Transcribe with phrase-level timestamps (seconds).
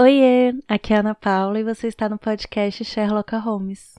[0.00, 3.96] Oiê, aqui é a Ana Paula e você está no podcast Sherlock Holmes.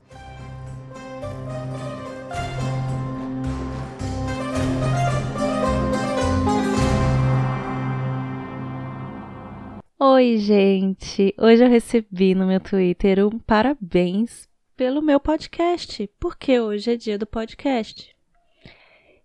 [10.00, 11.36] Oi, gente!
[11.38, 14.47] Hoje eu recebi no meu Twitter um parabéns
[14.77, 18.16] pelo meu podcast, porque hoje é dia do podcast.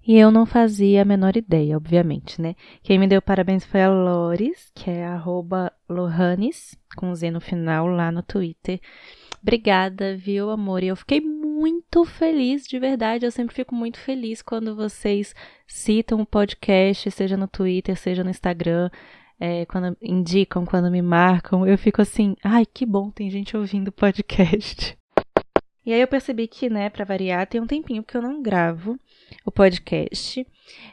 [0.06, 2.54] E eu não fazia a menor ideia, obviamente, né?
[2.82, 5.06] Quem me deu parabéns foi a Lores, que é
[5.88, 8.80] Lohanes, com Z no final, lá no Twitter.
[9.42, 10.82] Obrigada, viu, amor?
[10.82, 13.24] E eu fiquei muito feliz, de verdade.
[13.24, 15.34] Eu sempre fico muito feliz quando vocês
[15.66, 18.90] citam o podcast, seja no Twitter, seja no Instagram.
[19.40, 23.88] É, quando indicam, quando me marcam, eu fico assim, ai, que bom, tem gente ouvindo
[23.88, 24.96] o podcast.
[25.84, 28.98] E aí eu percebi que, né, para variar, tem um tempinho que eu não gravo
[29.44, 30.46] o podcast.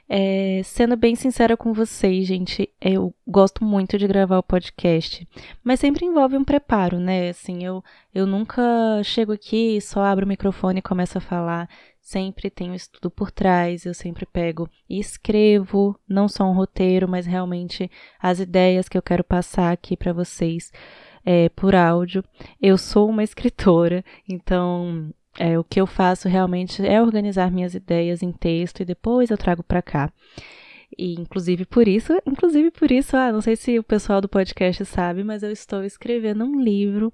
[0.09, 5.25] É, sendo bem sincera com vocês, gente, eu gosto muito de gravar o podcast,
[5.63, 7.29] mas sempre envolve um preparo, né?
[7.29, 7.81] Assim, eu,
[8.13, 8.61] eu nunca
[9.03, 11.69] chego aqui, só abro o microfone e começo a falar.
[12.01, 17.25] Sempre tenho estudo por trás, eu sempre pego e escrevo, não só um roteiro, mas
[17.25, 20.71] realmente as ideias que eu quero passar aqui para vocês
[21.25, 22.23] é, por áudio.
[22.61, 28.21] Eu sou uma escritora, então é, o que eu faço realmente é organizar minhas ideias
[28.21, 30.11] em texto e depois eu trago para cá.
[30.97, 34.83] E inclusive por isso, inclusive por isso, ah, não sei se o pessoal do podcast
[34.85, 37.11] sabe, mas eu estou escrevendo um livro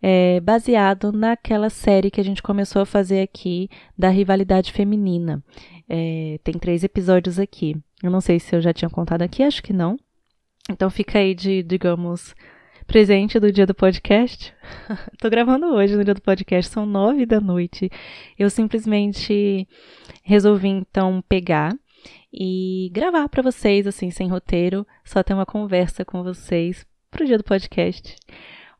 [0.00, 5.44] é, baseado naquela série que a gente começou a fazer aqui da rivalidade feminina.
[5.86, 7.76] É, tem três episódios aqui.
[8.02, 9.98] Eu não sei se eu já tinha contado aqui, acho que não.
[10.70, 12.34] Então fica aí de, digamos,
[12.90, 14.52] presente do dia do podcast.
[15.16, 17.88] Tô gravando hoje no dia do podcast, são nove da noite.
[18.36, 19.68] Eu simplesmente
[20.24, 21.72] resolvi então pegar
[22.32, 27.38] e gravar para vocês, assim, sem roteiro, só ter uma conversa com vocês pro dia
[27.38, 28.16] do podcast.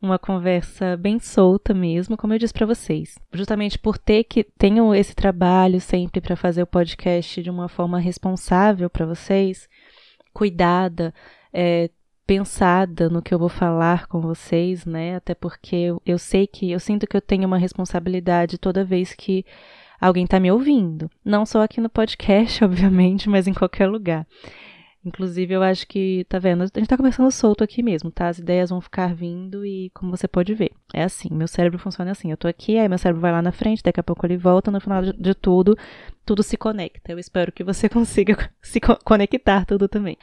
[0.03, 3.17] Uma conversa bem solta mesmo, como eu disse para vocês.
[3.33, 8.01] Justamente por ter que tenho esse trabalho sempre para fazer o podcast de uma forma
[8.01, 9.69] responsável para vocês,
[10.33, 11.15] cuidada,
[11.53, 11.91] é,
[12.31, 15.17] pensada no que eu vou falar com vocês, né?
[15.17, 19.13] Até porque eu, eu sei que eu sinto que eu tenho uma responsabilidade toda vez
[19.13, 19.45] que
[20.01, 21.11] alguém está me ouvindo.
[21.25, 24.25] Não só aqui no podcast, obviamente, mas em qualquer lugar.
[25.05, 26.63] Inclusive, eu acho que, tá vendo?
[26.63, 28.29] A gente tá conversando solto aqui mesmo, tá?
[28.29, 31.31] As ideias vão ficar vindo e, como você pode ver, é assim.
[31.33, 32.31] Meu cérebro funciona assim.
[32.31, 34.71] Eu tô aqui, aí meu cérebro vai lá na frente, daqui a pouco ele volta,
[34.71, 35.77] no final de tudo,
[36.25, 37.11] tudo se conecta.
[37.11, 40.17] Eu espero que você consiga se conectar tudo também.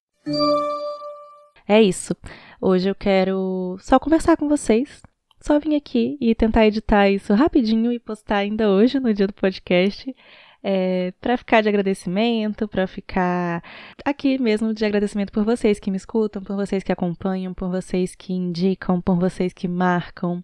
[1.67, 2.15] É isso.
[2.61, 5.01] Hoje eu quero só conversar com vocês.
[5.41, 9.33] Só vim aqui e tentar editar isso rapidinho e postar ainda hoje no dia do
[9.33, 10.15] podcast.
[10.63, 13.61] É, para ficar de agradecimento, para ficar
[14.03, 18.15] aqui mesmo de agradecimento por vocês que me escutam, por vocês que acompanham, por vocês
[18.15, 20.43] que indicam, por vocês que marcam.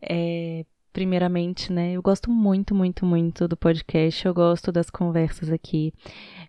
[0.00, 1.92] É, primeiramente, né?
[1.92, 4.26] Eu gosto muito, muito, muito do podcast.
[4.26, 5.92] Eu gosto das conversas aqui.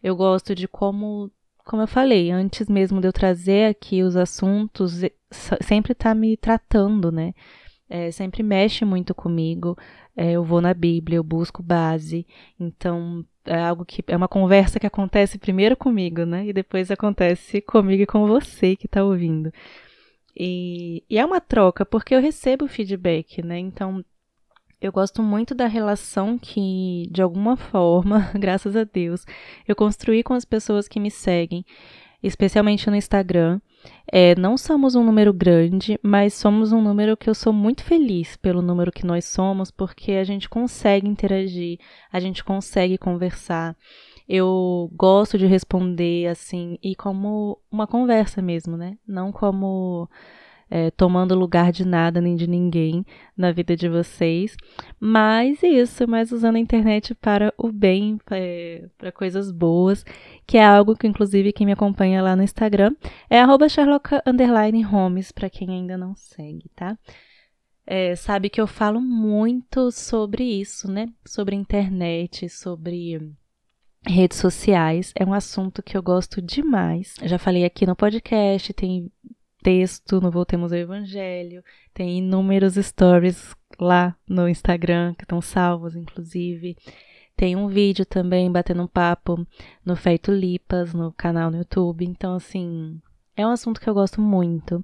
[0.01, 1.29] Eu gosto de como
[1.63, 5.01] como eu falei, antes mesmo de eu trazer aqui os assuntos,
[5.62, 7.34] sempre tá me tratando, né?
[7.90, 9.78] É, sempre mexe muito comigo.
[10.16, 12.25] É, eu vou na Bíblia, eu busco base.
[12.59, 16.47] Então, é algo que é uma conversa que acontece primeiro comigo, né?
[16.47, 19.52] E depois acontece comigo e com você que está ouvindo.
[20.35, 23.59] E, e é uma troca, porque eu recebo feedback, né?
[23.59, 24.03] Então,
[24.83, 29.25] eu gosto muito da relação que, de alguma forma, graças a Deus,
[29.66, 31.66] eu construí com as pessoas que me seguem,
[32.21, 33.61] especialmente no Instagram.
[34.05, 38.35] É, não somos um número grande, mas somos um número que eu sou muito feliz
[38.35, 41.79] pelo número que nós somos, porque a gente consegue interagir,
[42.11, 43.77] a gente consegue conversar.
[44.27, 48.97] Eu gosto de responder assim, e como uma conversa mesmo, né?
[49.07, 50.09] Não como
[50.73, 53.06] é, tomando lugar de nada nem de ninguém
[53.38, 54.57] na vida de vocês.
[55.00, 60.03] Mas isso, mas usando a internet para o bem, é, para coisas boas,
[60.47, 62.95] que é algo que, inclusive, quem me acompanha lá no Instagram
[63.29, 63.67] é arroba
[65.35, 66.97] para quem ainda não segue, tá?
[67.85, 71.08] É, sabe que eu falo muito sobre isso, né?
[71.23, 73.31] Sobre internet, sobre
[74.08, 75.14] redes sociais.
[75.16, 77.14] É um assunto que eu gosto demais.
[77.22, 79.11] Já falei aqui no podcast, tem
[79.63, 81.63] texto no Voltemos ao Evangelho,
[81.93, 86.75] tem inúmeros stories lá no Instagram, que estão salvos, inclusive.
[87.35, 89.47] Tem um vídeo também batendo um papo
[89.85, 92.05] no Feito Lipas, no canal no YouTube.
[92.05, 93.01] Então, assim,
[93.35, 94.83] é um assunto que eu gosto muito.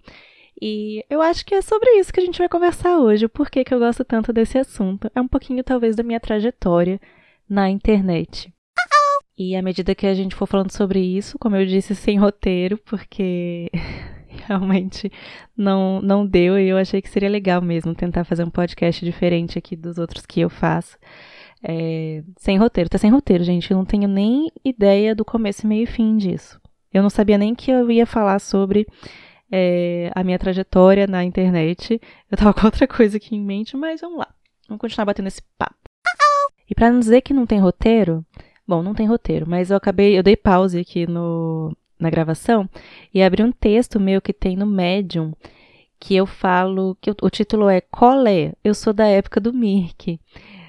[0.62, 3.26] E eu acho que é sobre isso que a gente vai conversar hoje.
[3.26, 5.10] O porquê que eu gosto tanto desse assunto.
[5.14, 7.00] É um pouquinho, talvez, da minha trajetória
[7.48, 8.52] na internet.
[9.38, 12.78] E à medida que a gente for falando sobre isso, como eu disse, sem roteiro,
[12.80, 13.72] porque
[14.50, 15.12] realmente
[15.56, 19.60] não, não deu e eu achei que seria legal mesmo tentar fazer um podcast diferente
[19.60, 20.98] aqui dos outros que eu faço.
[21.62, 23.70] É, sem roteiro, tá sem roteiro, gente.
[23.70, 26.60] Eu não tenho nem ideia do começo, meio e fim disso.
[26.92, 28.88] Eu não sabia nem que eu ia falar sobre
[29.52, 32.02] é, a minha trajetória na internet.
[32.32, 34.28] Eu tava com outra coisa aqui em mente, mas vamos lá.
[34.68, 35.76] Vamos continuar batendo esse papo.
[36.68, 38.26] E para não dizer que não tem roteiro,
[38.68, 42.70] bom, não tem roteiro, mas eu acabei, eu dei pause aqui no, na gravação
[43.14, 45.34] e abri um texto meu que tem no Medium
[46.00, 48.54] que eu falo que o título é Colé.
[48.64, 50.20] Eu sou da época do Mirk.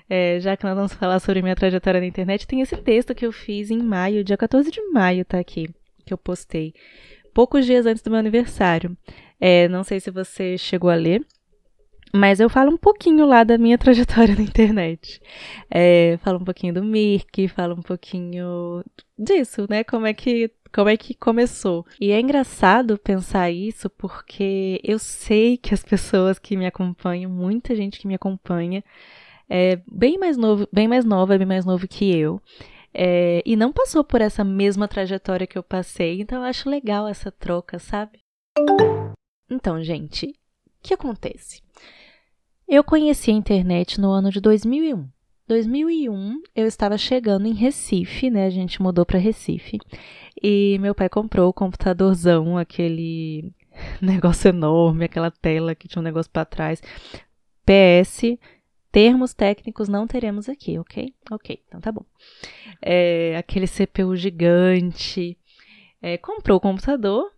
[0.09, 3.25] É, já que nós vamos falar sobre minha trajetória na internet, tem esse texto que
[3.25, 5.71] eu fiz em maio, dia 14 de maio, tá aqui,
[6.05, 6.75] que eu postei,
[7.33, 8.97] poucos dias antes do meu aniversário.
[9.41, 11.25] É, não sei se você chegou a ler,
[12.13, 15.21] mas eu falo um pouquinho lá da minha trajetória na internet.
[15.71, 18.85] É, falo um pouquinho do Mirk, falo um pouquinho
[19.17, 19.85] disso, né?
[19.85, 21.85] Como é que como é que começou.
[22.01, 27.75] E é engraçado pensar isso porque eu sei que as pessoas que me acompanham, muita
[27.75, 28.85] gente que me acompanha,
[29.49, 32.41] é bem mais novo, bem mais nova, bem mais novo que eu.
[32.93, 37.07] É, e não passou por essa mesma trajetória que eu passei, então eu acho legal
[37.07, 38.21] essa troca, sabe?
[39.49, 41.63] Então, gente, o que acontece?
[42.69, 45.09] Eu conheci a internet no ano de 2001.
[45.51, 48.47] 2001, eu estava chegando em Recife, né?
[48.47, 49.81] A gente mudou para Recife.
[50.41, 53.53] E meu pai comprou o computadorzão, aquele
[54.01, 56.81] negócio enorme, aquela tela que tinha um negócio para trás.
[57.67, 58.39] PS,
[58.93, 61.13] termos técnicos não teremos aqui, ok?
[61.33, 62.05] Ok, então tá bom.
[62.81, 65.37] É, aquele CPU gigante.
[66.01, 67.29] É, comprou o computador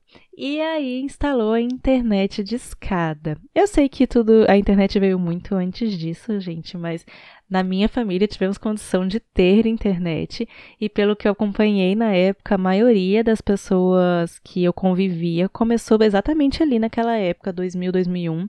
[0.45, 3.39] e aí instalou a internet de escada.
[3.55, 7.07] Eu sei que tudo, a internet veio muito antes disso, gente, mas
[7.49, 10.49] na minha família tivemos condição de ter internet
[10.81, 15.97] e pelo que eu acompanhei na época, a maioria das pessoas que eu convivia começou
[16.03, 18.49] exatamente ali naquela época, 2000, 2001,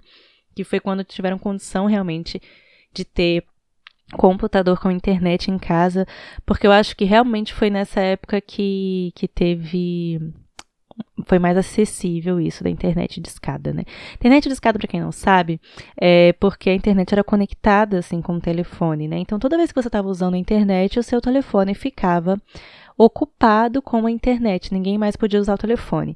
[0.55, 2.41] que foi quando tiveram condição realmente
[2.91, 3.43] de ter
[4.13, 6.07] computador com internet em casa,
[6.43, 10.33] porque eu acho que realmente foi nessa época que, que teve
[11.25, 13.83] foi mais acessível isso da internet de escada, né?
[14.15, 15.59] Internet de escada, para quem não sabe,
[15.99, 19.17] é porque a internet era conectada assim com o telefone, né?
[19.17, 22.41] Então toda vez que você estava usando a internet, o seu telefone ficava
[22.97, 26.15] ocupado com a internet, ninguém mais podia usar o telefone.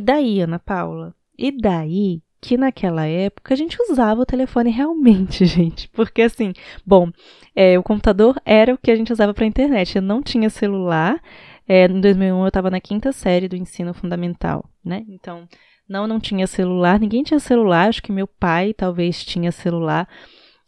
[0.00, 1.14] E daí, Ana Paula?
[1.38, 5.90] E daí que naquela época a gente usava o telefone realmente, gente.
[5.90, 6.54] Porque assim,
[6.86, 7.10] bom,
[7.54, 9.96] é, o computador era o que a gente usava para internet.
[9.96, 11.22] Eu não tinha celular.
[11.68, 15.04] É, em 2001 eu estava na quinta série do ensino fundamental, né?
[15.06, 15.46] Então,
[15.86, 16.98] não, não tinha celular.
[16.98, 17.90] Ninguém tinha celular.
[17.90, 20.08] Acho que meu pai talvez tinha celular.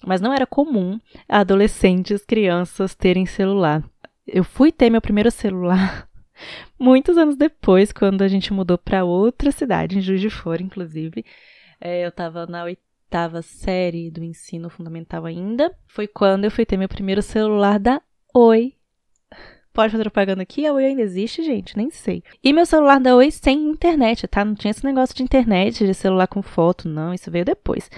[0.05, 3.83] Mas não era comum adolescentes, crianças terem celular.
[4.27, 6.07] Eu fui ter meu primeiro celular
[6.79, 11.25] muitos anos depois, quando a gente mudou para outra cidade, em Juiz de Fora, inclusive.
[11.81, 15.75] É, eu estava na oitava série do ensino fundamental ainda.
[15.87, 18.01] Foi quando eu fui ter meu primeiro celular da
[18.35, 18.75] Oi.
[19.73, 20.67] Pode fazer propaganda aqui?
[20.67, 21.77] A Oi ainda existe, gente?
[21.77, 22.23] Nem sei.
[22.45, 24.45] E meu celular da Oi sem internet, tá?
[24.45, 27.15] Não tinha esse negócio de internet, de celular com foto, não.
[27.15, 27.91] Isso veio depois.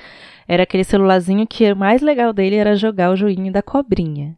[0.46, 4.36] Era aquele celularzinho que o mais legal dele era jogar o joguinho da cobrinha.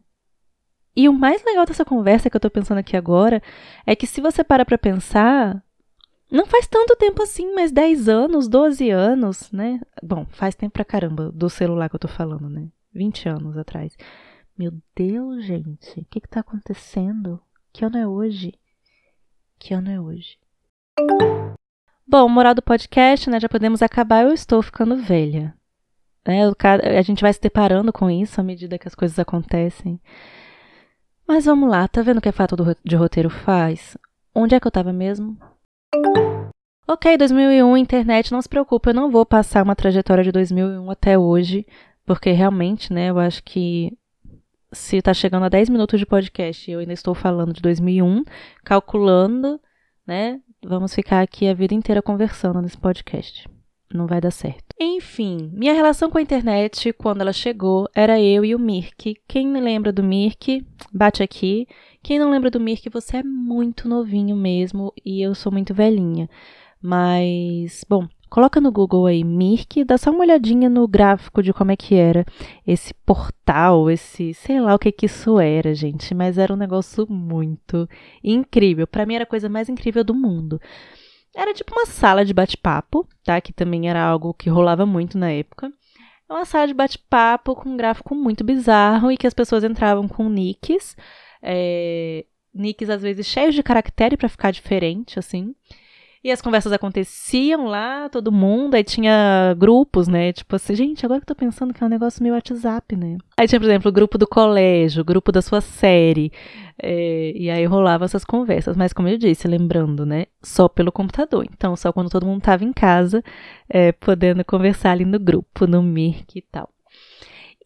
[0.97, 3.39] E o mais legal dessa conversa que eu tô pensando aqui agora
[3.85, 5.63] é que se você para pra pensar,
[6.31, 9.79] não faz tanto tempo assim, mas 10 anos, 12 anos, né?
[10.01, 12.67] Bom, faz tempo pra caramba do celular que eu tô falando, né?
[12.91, 13.95] 20 anos atrás.
[14.57, 17.39] Meu Deus, gente, o que que tá acontecendo?
[17.71, 18.55] Que ano é hoje?
[19.59, 20.39] Que ano é hoje?
[22.07, 23.39] Bom, moral do podcast, né?
[23.39, 25.53] Já podemos acabar, eu estou ficando velha.
[26.25, 26.41] É,
[26.97, 30.01] a gente vai se deparando com isso à medida que as coisas acontecem.
[31.27, 32.55] Mas vamos lá, tá vendo o que a fato
[32.85, 33.97] de roteiro faz?
[34.33, 35.37] Onde é que eu tava mesmo?
[36.87, 41.17] Ok, 2001, internet, não se preocupe, eu não vou passar uma trajetória de 2001 até
[41.17, 41.67] hoje,
[42.05, 43.91] porque realmente, né, eu acho que
[44.71, 48.23] se tá chegando a 10 minutos de podcast e eu ainda estou falando de 2001,
[48.63, 49.59] calculando,
[50.05, 53.49] né, vamos ficar aqui a vida inteira conversando nesse podcast
[53.93, 54.63] não vai dar certo.
[54.79, 59.15] Enfim, minha relação com a internet, quando ela chegou, era eu e o Mirk.
[59.27, 61.67] Quem lembra do Mirk, bate aqui.
[62.03, 66.29] Quem não lembra do Mirk, você é muito novinho mesmo e eu sou muito velhinha.
[66.81, 71.71] Mas, bom, coloca no Google aí Mirk, dá só uma olhadinha no gráfico de como
[71.71, 72.25] é que era
[72.65, 77.07] esse portal, esse, sei lá o que que isso era, gente, mas era um negócio
[77.09, 77.89] muito
[78.23, 78.85] incrível.
[78.85, 80.61] Para mim era a coisa mais incrível do mundo.
[81.37, 83.39] Era tipo uma sala de bate-papo, tá?
[83.39, 85.71] Que também era algo que rolava muito na época.
[86.27, 90.07] É uma sala de bate-papo com um gráfico muito bizarro e que as pessoas entravam
[90.07, 90.97] com nicks.
[91.39, 95.53] É, nicks às vezes cheios de caractere para ficar diferente, assim.
[96.23, 100.33] E as conversas aconteciam lá, todo mundo, aí tinha grupos, né?
[100.33, 103.17] Tipo assim, gente, agora que eu tô pensando que é um negócio meio WhatsApp, né?
[103.37, 106.31] Aí tinha, por exemplo, o grupo do colégio, o grupo da sua série.
[106.81, 108.77] É, e aí rolava essas conversas.
[108.77, 110.25] Mas, como eu disse, lembrando, né?
[110.41, 111.45] Só pelo computador.
[111.51, 113.23] Então, só quando todo mundo tava em casa,
[113.69, 116.69] é, podendo conversar ali no grupo, no Mirk e tal.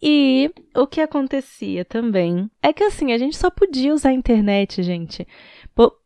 [0.02, 4.82] E o que acontecia também é que assim, a gente só podia usar a internet,
[4.82, 5.28] gente.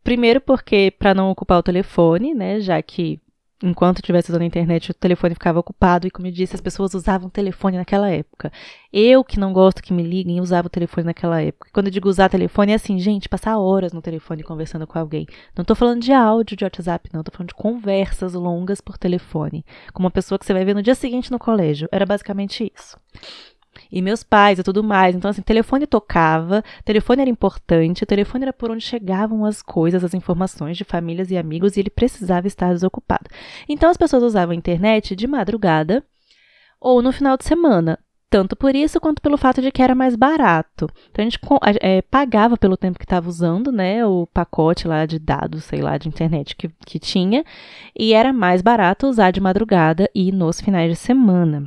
[0.03, 3.21] primeiro porque para não ocupar o telefone, né, já que
[3.63, 6.93] enquanto estivesse usando a internet o telefone ficava ocupado e como eu disse, as pessoas
[6.93, 8.51] usavam telefone naquela época.
[8.91, 11.69] Eu que não gosto que me liguem, usava o telefone naquela época.
[11.73, 15.25] Quando eu digo usar telefone é assim, gente, passar horas no telefone conversando com alguém.
[15.55, 19.65] Não tô falando de áudio de WhatsApp, não, tô falando de conversas longas por telefone,
[19.93, 21.87] com uma pessoa que você vai ver no dia seguinte no colégio.
[21.91, 22.97] Era basicamente isso
[23.91, 25.15] e meus pais e tudo mais.
[25.15, 30.13] Então, assim, telefone tocava, telefone era importante, telefone era por onde chegavam as coisas, as
[30.13, 33.29] informações de famílias e amigos, e ele precisava estar desocupado.
[33.67, 36.03] Então, as pessoas usavam a internet de madrugada
[36.79, 37.99] ou no final de semana
[38.35, 40.89] tanto por isso quanto pelo fato de que era mais barato.
[41.09, 41.39] Então a gente
[41.79, 45.97] é, pagava pelo tempo que estava usando, né, o pacote lá de dados, sei lá,
[45.97, 47.45] de internet que, que tinha,
[47.97, 51.65] e era mais barato usar de madrugada e nos finais de semana.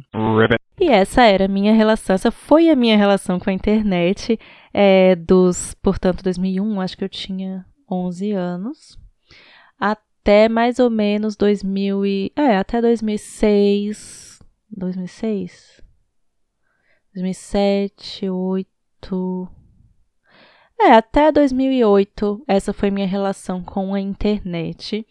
[0.78, 4.38] E essa era a minha relação, essa foi a minha relação com a internet
[4.70, 8.98] é, dos, portanto, 2001, acho que eu tinha 11 anos,
[9.80, 14.38] até mais ou menos 2000 e, é, até 2006,
[14.70, 15.77] 2006,
[17.18, 18.26] 2007,
[19.00, 19.48] 2008.
[20.80, 25.04] É, até 2008, essa foi minha relação com a internet.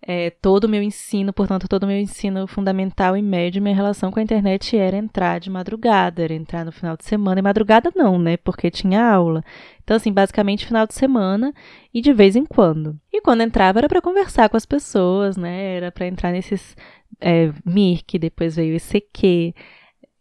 [0.00, 4.12] É, todo o meu ensino, portanto, todo o meu ensino fundamental e médio, minha relação
[4.12, 7.40] com a internet era entrar de madrugada, era entrar no final de semana.
[7.40, 8.36] E madrugada não, né?
[8.36, 9.42] Porque tinha aula.
[9.82, 11.52] Então, assim, basicamente final de semana
[11.92, 12.98] e de vez em quando.
[13.12, 15.74] E quando entrava era para conversar com as pessoas, né?
[15.76, 16.76] Era para entrar nesses
[17.20, 19.54] é, Mirk, depois veio ICQ.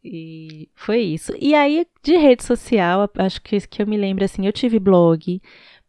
[0.03, 1.33] E foi isso.
[1.39, 5.41] E aí, de rede social, acho que, que eu me lembro assim, eu tive blog,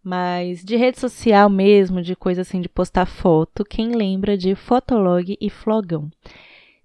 [0.02, 5.36] mas de rede social mesmo, de coisa assim, de postar foto, quem lembra de Fotolog
[5.40, 6.10] e Flogão?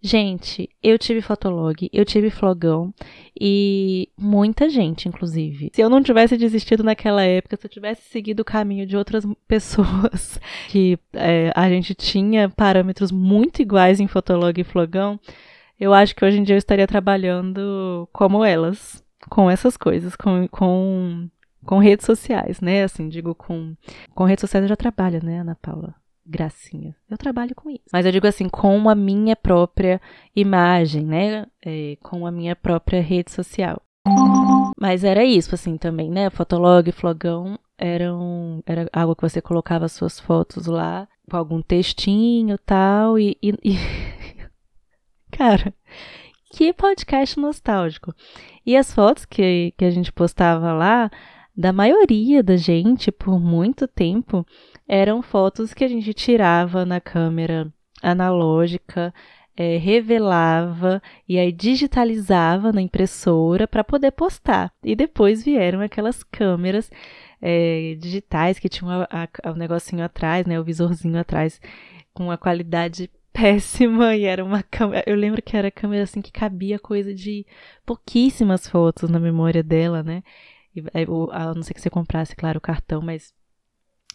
[0.06, 2.94] Gente, eu tive Fotolog, eu tive Flogão
[3.40, 5.72] e muita gente, inclusive.
[5.74, 9.26] Se eu não tivesse desistido naquela época, se eu tivesse seguido o caminho de outras
[9.48, 10.38] pessoas
[10.68, 15.18] que é, a gente tinha parâmetros muito iguais em Fotolog e Flogão,
[15.84, 20.48] eu acho que hoje em dia eu estaria trabalhando como elas, com essas coisas, com,
[20.48, 21.30] com,
[21.66, 22.84] com redes sociais, né?
[22.84, 23.76] Assim, digo, com,
[24.16, 25.94] com redes sociais eu já trabalho, né, Ana Paula?
[26.26, 26.96] Gracinha.
[27.10, 27.84] Eu trabalho com isso.
[27.92, 30.00] Mas eu digo assim, com a minha própria
[30.34, 31.48] imagem, né?
[31.62, 33.82] É, com a minha própria rede social.
[34.80, 36.30] Mas era isso, assim, também, né?
[36.30, 43.20] Fotolog, flogão eram, era algo que você colocava suas fotos lá, com algum textinho tal,
[43.20, 43.76] e, e, e
[45.36, 45.74] Cara,
[46.52, 48.14] que podcast nostálgico.
[48.64, 51.10] E as fotos que, que a gente postava lá,
[51.58, 54.46] da maioria da gente, por muito tempo,
[54.88, 59.12] eram fotos que a gente tirava na câmera analógica,
[59.58, 64.72] é, revelava e aí digitalizava na impressora para poder postar.
[64.84, 66.92] E depois vieram aquelas câmeras
[67.42, 69.08] é, digitais que tinham
[69.46, 71.60] o negocinho atrás, né, o visorzinho atrás,
[72.14, 75.04] com a qualidade péssima e era uma câmera.
[75.08, 77.46] Eu lembro que era câmera assim que cabia coisa de
[77.86, 80.24] pouquíssimas fotos na memória dela, né?
[80.76, 80.84] E,
[81.32, 83.34] a não ser que você comprasse, claro, o cartão, mas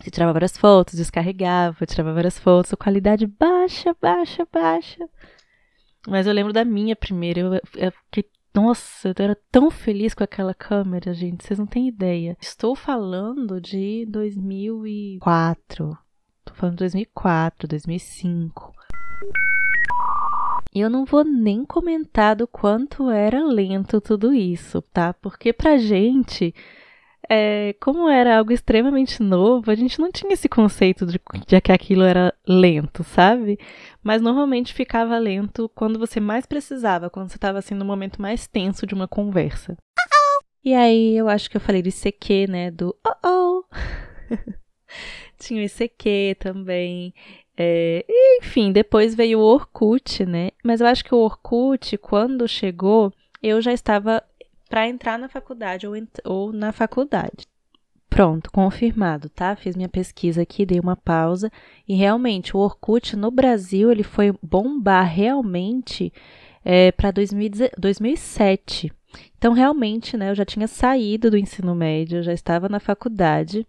[0.00, 5.08] você tirava várias fotos, descarregava, tirava várias fotos, qualidade baixa, baixa, baixa.
[6.06, 10.24] Mas eu lembro da minha primeira, eu, eu fiquei nossa, eu era tão feliz com
[10.24, 12.36] aquela câmera, gente, vocês não têm ideia.
[12.40, 15.96] Estou falando de 2004.
[16.40, 18.72] Estou falando de 2004, 2005.
[20.74, 25.12] Eu não vou nem comentar do quanto era lento tudo isso, tá?
[25.14, 26.54] Porque pra gente,
[27.28, 31.72] é, como era algo extremamente novo, a gente não tinha esse conceito de, de que
[31.72, 33.58] aquilo era lento, sabe?
[34.02, 38.46] Mas normalmente ficava lento quando você mais precisava, quando você estava assim no momento mais
[38.46, 39.76] tenso de uma conversa.
[40.64, 42.70] E aí eu acho que eu falei do ICQ, né?
[42.70, 43.64] Do oh oh.
[45.38, 47.14] Tinha o ICQ também.
[47.60, 48.04] É,
[48.40, 50.50] enfim, depois veio o Orkut, né?
[50.62, 53.12] Mas eu acho que o Orkut, quando chegou,
[53.42, 54.22] eu já estava
[54.68, 57.48] para entrar na faculdade ou, ou na faculdade.
[58.08, 59.56] Pronto, confirmado, tá?
[59.56, 61.50] Fiz minha pesquisa aqui, dei uma pausa
[61.86, 66.12] e realmente o Orkut no Brasil ele foi bombar realmente
[66.64, 68.92] é, para 2007.
[69.36, 73.66] Então, realmente, né, eu já tinha saído do ensino médio, já estava na faculdade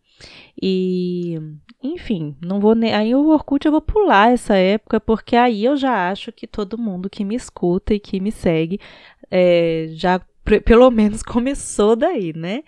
[0.62, 1.40] e,
[1.82, 2.94] enfim, não vou nem.
[2.94, 6.78] Aí o Orkut eu vou pular essa época, porque aí eu já acho que todo
[6.78, 8.80] mundo que me escuta e que me segue
[9.32, 10.20] é, já
[10.66, 12.64] pelo menos começou daí, né?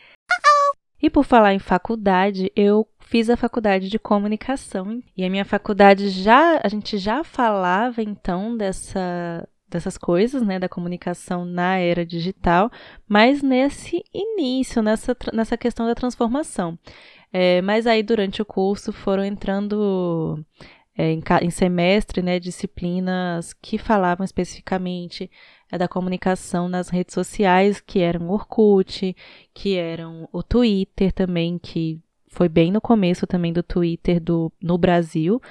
[1.01, 6.09] E por falar em faculdade, eu fiz a faculdade de comunicação e a minha faculdade
[6.09, 12.69] já a gente já falava então dessa dessas coisas, né, da comunicação na era digital,
[13.07, 16.77] mas nesse início, nessa, nessa questão da transformação.
[17.33, 20.43] É, mas aí durante o curso foram entrando
[20.97, 25.31] é, em, em, semestre, né, disciplinas que falavam especificamente
[25.71, 29.15] é, da comunicação nas redes sociais, que eram o Orkut,
[29.53, 34.77] que eram o Twitter também, que foi bem no começo também do Twitter do, no
[34.77, 35.41] Brasil,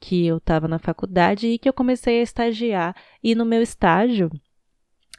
[0.00, 2.94] que eu estava na faculdade e que eu comecei a estagiar.
[3.22, 4.30] E no meu estágio,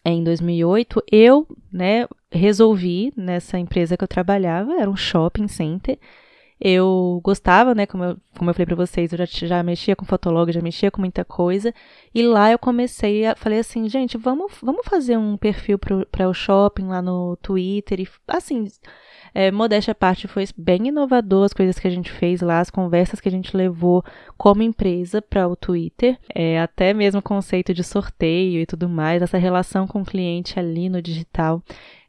[0.06, 6.00] em 2008, eu né, resolvi, nessa empresa que eu trabalhava, era um shopping center,
[6.60, 10.06] eu gostava, né, como eu, como eu falei para vocês, eu já, já mexia com
[10.06, 11.74] fotólogo, já mexia com muita coisa,
[12.14, 16.34] e lá eu comecei a, falei assim, gente, vamos, vamos fazer um perfil para o
[16.34, 18.68] shopping lá no Twitter, e assim,
[19.38, 22.72] é, modéstia à parte, foi bem inovador as coisas que a gente fez lá, as
[22.72, 24.04] conversas que a gente levou
[24.36, 29.22] como empresa para o Twitter, é, até mesmo o conceito de sorteio e tudo mais,
[29.22, 31.62] essa relação com o cliente ali no digital.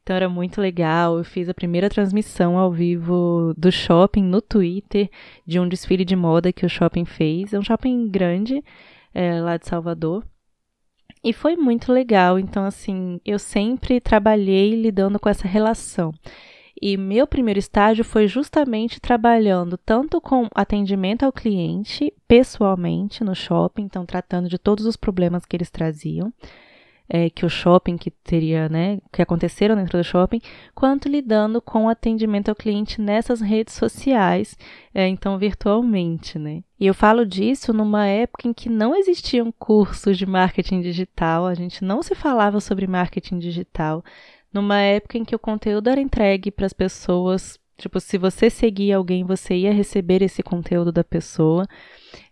[0.02, 1.18] Então era muito legal.
[1.18, 5.10] Eu fiz a primeira transmissão ao vivo do shopping no Twitter,
[5.46, 7.52] de um desfile de moda que o shopping fez.
[7.52, 8.64] É um shopping grande
[9.12, 10.24] é, lá de Salvador.
[11.22, 12.38] E foi muito legal.
[12.38, 16.14] Então, assim, eu sempre trabalhei lidando com essa relação.
[16.80, 23.82] E meu primeiro estágio foi justamente trabalhando tanto com atendimento ao cliente, pessoalmente, no shopping,
[23.82, 26.32] então tratando de todos os problemas que eles traziam
[27.08, 30.40] é, que o shopping que teria, né, que aconteceram dentro do shopping,
[30.74, 34.56] quanto lidando com o atendimento ao cliente nessas redes sociais,
[34.94, 36.62] é, então virtualmente, né.
[36.78, 41.54] E eu falo disso numa época em que não existiam cursos de marketing digital, a
[41.54, 44.04] gente não se falava sobre marketing digital,
[44.52, 48.92] numa época em que o conteúdo era entregue para as pessoas Tipo, se você seguir
[48.92, 51.64] alguém, você ia receber esse conteúdo da pessoa.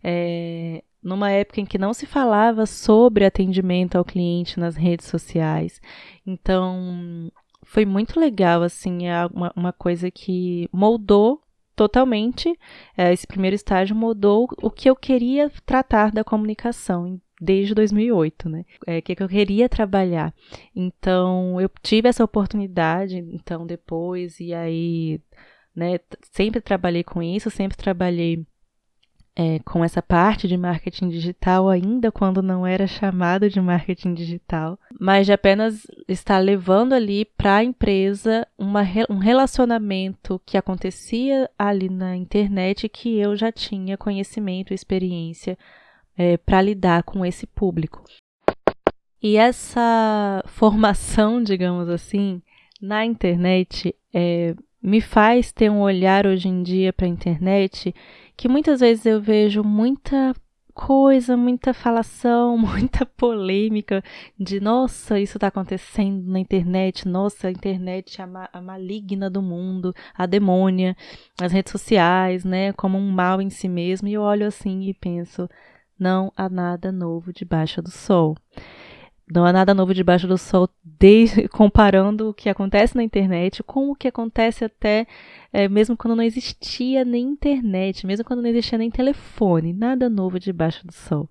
[0.03, 5.81] É, numa época em que não se falava sobre atendimento ao cliente nas redes sociais.
[6.27, 7.31] Então,
[7.63, 11.41] foi muito legal, assim, é uma, uma coisa que moldou
[11.77, 12.59] totalmente,
[12.97, 18.64] é, esse primeiro estágio moldou o que eu queria tratar da comunicação desde 2008, né?
[18.87, 20.35] É, que, que eu queria trabalhar.
[20.75, 25.20] Então, eu tive essa oportunidade, então, depois, e aí,
[25.75, 26.01] né,
[26.33, 28.46] sempre trabalhei com isso, sempre trabalhei
[29.38, 34.79] é, com essa parte de marketing digital, ainda quando não era chamado de marketing digital,
[34.99, 41.90] mas de apenas estar levando ali para a empresa uma, um relacionamento que acontecia ali
[41.90, 45.59] na internet que eu já tinha conhecimento e experiência
[46.17, 48.03] é, para lidar com esse público.
[49.23, 52.43] E essa formação, digamos assim,
[52.81, 57.95] na internet é, me faz ter um olhar hoje em dia para a internet
[58.37, 60.35] que muitas vezes eu vejo muita
[60.77, 64.05] coisa, muita falação, muita polêmica
[64.39, 69.31] de nossa, isso está acontecendo na internet, nossa, a internet é a, ma a, maligna
[69.31, 70.95] do mundo, a demônia,
[71.41, 74.93] as redes sociais, né, como um mal em si mesmo, e eu olho assim e
[74.93, 75.49] penso,
[75.99, 78.37] não há nada novo debaixo do sol.
[79.33, 83.91] Não há nada novo debaixo do sol, desde, comparando o que acontece na internet com
[83.91, 85.07] o que acontece até
[85.53, 89.73] é, mesmo quando não existia nem internet, mesmo quando não existia nem telefone.
[89.73, 91.29] Nada novo debaixo do sol.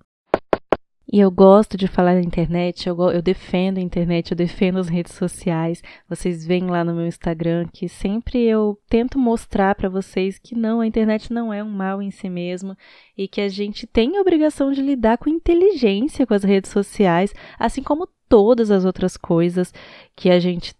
[1.11, 4.89] E eu gosto de falar na internet, eu, eu defendo a internet, eu defendo as
[4.89, 5.83] redes sociais.
[6.09, 10.81] Vocês veem lá no meu Instagram que sempre eu tento mostrar para vocês que não,
[10.81, 12.75] a internet não é um mal em si mesmo
[13.15, 17.33] e que a gente tem a obrigação de lidar com inteligência com as redes sociais,
[17.59, 19.71] assim como todas as outras coisas
[20.15, 20.73] que a gente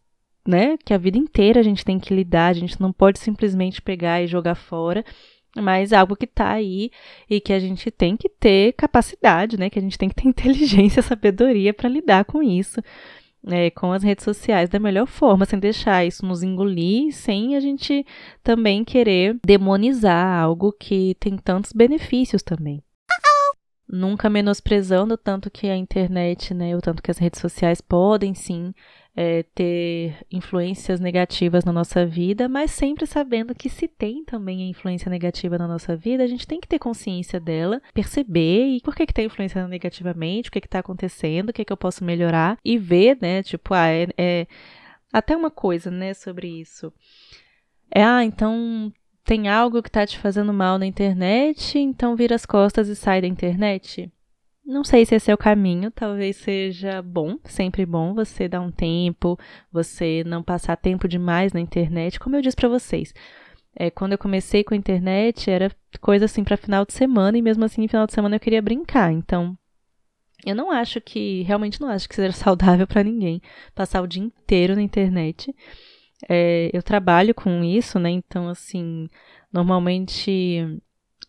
[0.47, 3.81] né, que a vida inteira a gente tem que lidar, a gente não pode simplesmente
[3.81, 5.03] pegar e jogar fora
[5.55, 6.91] mas algo que está aí
[7.29, 9.69] e que a gente tem que ter capacidade, né?
[9.69, 12.81] Que a gente tem que ter inteligência, sabedoria para lidar com isso,
[13.43, 17.59] né, com as redes sociais da melhor forma, sem deixar isso nos engolir, sem a
[17.59, 18.03] gente
[18.43, 22.81] também querer demonizar algo que tem tantos benefícios também.
[23.87, 28.73] Nunca menosprezando tanto que a internet, né, o tanto que as redes sociais podem sim
[29.15, 34.67] é, ter influências negativas na nossa vida, mas sempre sabendo que se tem também a
[34.67, 38.93] influência negativa na nossa vida, a gente tem que ter consciência dela, perceber e por
[38.93, 42.03] que que tá influenciando negativamente, o que que tá acontecendo, o que que eu posso
[42.03, 44.47] melhorar e ver, né, tipo, ah, é, é
[45.13, 46.91] até uma coisa, né, sobre isso.
[47.93, 48.91] É, ah, então
[49.23, 53.21] tem algo que tá te fazendo mal na internet, então vira as costas e sai
[53.21, 54.11] da internet.
[54.65, 58.71] Não sei se esse é o caminho, talvez seja bom, sempre bom você dar um
[58.71, 59.37] tempo,
[59.71, 63.13] você não passar tempo demais na internet, como eu disse para vocês.
[63.75, 67.43] É, quando eu comecei com a internet, era coisa assim para final de semana, e
[67.43, 69.11] mesmo assim, final de semana eu queria brincar.
[69.11, 69.55] Então,
[70.43, 73.41] eu não acho que, realmente não acho que seja saudável para ninguém
[73.75, 75.55] passar o dia inteiro na internet.
[76.27, 78.09] É, eu trabalho com isso, né?
[78.09, 79.07] Então, assim,
[79.53, 80.81] normalmente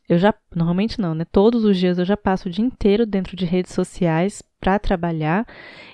[0.08, 1.24] eu já, normalmente não, né?
[1.30, 5.46] Todos os dias eu já passo o dia inteiro dentro de redes sociais para trabalhar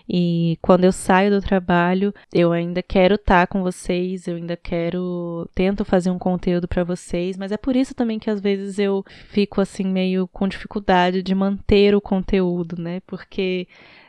[0.09, 4.57] e quando eu saio do trabalho, eu ainda quero estar tá com vocês, eu ainda
[4.57, 8.79] quero tento fazer um conteúdo para vocês, mas é por isso também que às vezes
[8.79, 13.01] eu fico assim meio com dificuldade de manter o conteúdo, né?
[13.07, 13.67] Porque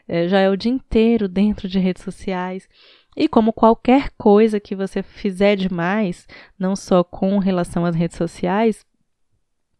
[0.07, 2.67] é, já é o dia inteiro dentro de redes sociais.
[3.15, 8.83] E como qualquer coisa que você fizer demais, não só com relação às redes sociais,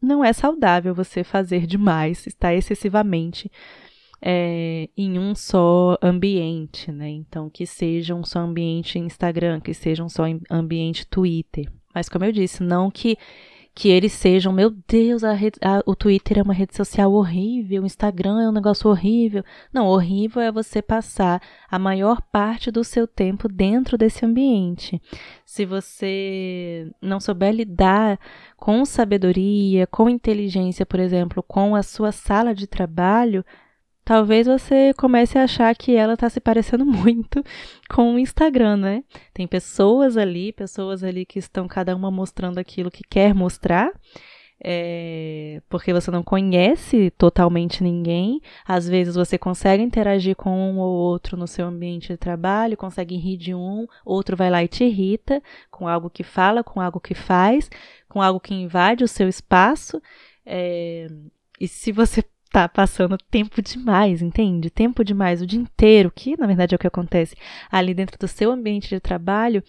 [0.04, 3.50] não é saudável você fazer demais, estar excessivamente
[4.22, 7.10] é, em um só ambiente, né?
[7.10, 11.70] Então, que seja um só ambiente Instagram, que seja um só ambiente Twitter.
[11.94, 13.18] Mas, como eu disse, não que
[13.76, 17.82] que eles sejam, meu Deus, a rede, a, o Twitter é uma rede social horrível,
[17.82, 19.44] o Instagram é um negócio horrível.
[19.74, 25.02] Não, horrível é você passar a maior parte do seu tempo dentro desse ambiente.
[25.44, 28.20] Se você não souber lidar
[28.56, 33.44] com sabedoria, com inteligência, por exemplo, com a sua sala de trabalho,
[34.04, 37.44] talvez você comece a achar que ela está se parecendo muito
[37.90, 39.04] com o Instagram, né?
[39.34, 43.92] Tem pessoas ali, pessoas ali que estão cada uma mostrando aquilo que quer mostrar.
[44.66, 48.40] É, porque você não conhece totalmente ninguém.
[48.66, 53.18] Às vezes você consegue interagir com um ou outro no seu ambiente de trabalho, consegue
[53.18, 57.00] rir de um, outro vai lá e te irrita com algo que fala, com algo
[57.02, 57.70] que faz,
[58.08, 60.02] com algo que invade o seu espaço.
[60.46, 61.08] É,
[61.60, 64.70] e se você tá passando tempo demais, entende?
[64.70, 67.36] Tempo demais, o dia inteiro, que na verdade é o que acontece
[67.72, 69.64] ali dentro do seu ambiente de trabalho,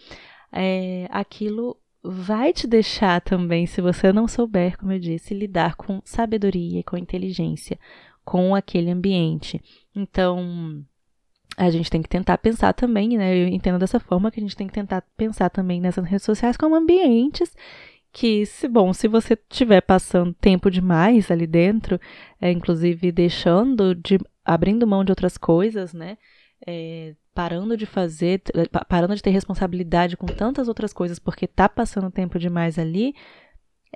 [0.53, 6.03] é, aquilo vai te deixar também, se você não souber, como eu disse, lidar com
[6.05, 7.79] sabedoria e com inteligência
[8.23, 9.63] com aquele ambiente.
[9.97, 10.85] Então,
[11.57, 13.35] a gente tem que tentar pensar também, né?
[13.35, 16.59] Eu entendo dessa forma que a gente tem que tentar pensar também nessas redes sociais
[16.59, 17.51] como ambientes
[18.15, 22.01] que, se bom, se você estiver passando tempo demais ali dentro,
[22.41, 26.17] é, inclusive deixando de abrindo mão de outras coisas, né?
[26.65, 28.41] É, parando de fazer,
[28.89, 33.15] parando de ter responsabilidade com tantas outras coisas porque tá passando tempo demais ali,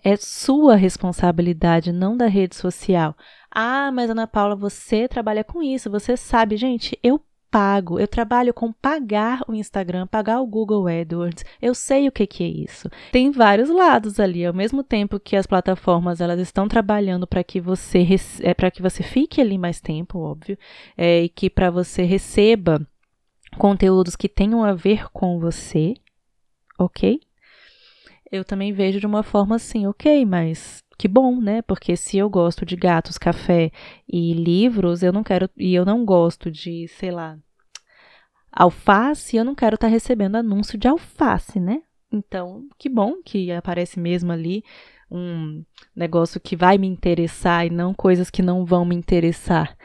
[0.02, 3.16] é sua responsabilidade, não da rede social.
[3.48, 7.98] Ah, mas Ana Paula, você trabalha com isso, você sabe, gente, eu pago.
[7.98, 11.44] Eu trabalho com pagar o Instagram, pagar o Google AdWords.
[11.60, 12.88] Eu sei o que, que é isso.
[13.12, 14.44] Tem vários lados ali.
[14.44, 18.06] Ao mesmo tempo que as plataformas elas estão trabalhando para que você
[18.42, 20.58] é para que você fique ali mais tempo, óbvio,
[20.96, 22.86] é, e que para você receba
[23.56, 25.94] conteúdos que tenham a ver com você,
[26.78, 27.20] ok?
[28.30, 31.62] Eu também vejo de uma forma assim, ok, mas que bom, né?
[31.62, 33.70] Porque se eu gosto de gatos, café
[34.06, 37.38] e livros, eu não quero e eu não gosto de, sei lá,
[38.52, 41.82] alface, eu não quero estar tá recebendo anúncio de alface, né?
[42.10, 44.64] Então, que bom que aparece mesmo ali
[45.10, 49.76] um negócio que vai me interessar e não coisas que não vão me interessar.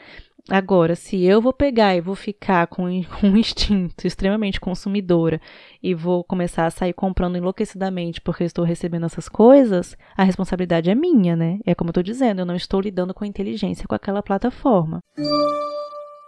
[0.50, 5.40] Agora, se eu vou pegar e vou ficar com, um instinto extremamente consumidora
[5.82, 10.94] e vou começar a sair comprando enlouquecidamente porque estou recebendo essas coisas, a responsabilidade é
[10.94, 11.58] minha, né?
[11.64, 15.00] É como eu estou dizendo, eu não estou lidando com inteligência com aquela plataforma.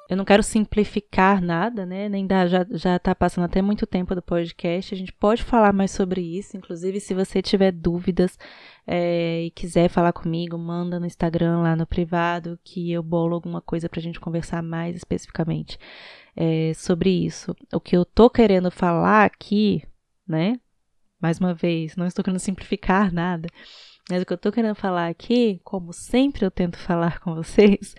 [0.08, 2.08] Eu não quero simplificar nada, né?
[2.08, 4.94] Nem dar, já, já tá passando até muito tempo do podcast.
[4.94, 6.56] A gente pode falar mais sobre isso.
[6.56, 8.38] Inclusive, se você tiver dúvidas
[8.86, 13.60] é, e quiser falar comigo, manda no Instagram lá no privado que eu bolo alguma
[13.60, 15.76] coisa pra gente conversar mais especificamente
[16.36, 17.56] é, sobre isso.
[17.72, 19.82] O que eu tô querendo falar aqui,
[20.26, 20.60] né?
[21.20, 23.48] Mais uma vez, não estou querendo simplificar nada
[24.08, 27.94] mas o que eu tô querendo falar aqui, como sempre eu tento falar com vocês,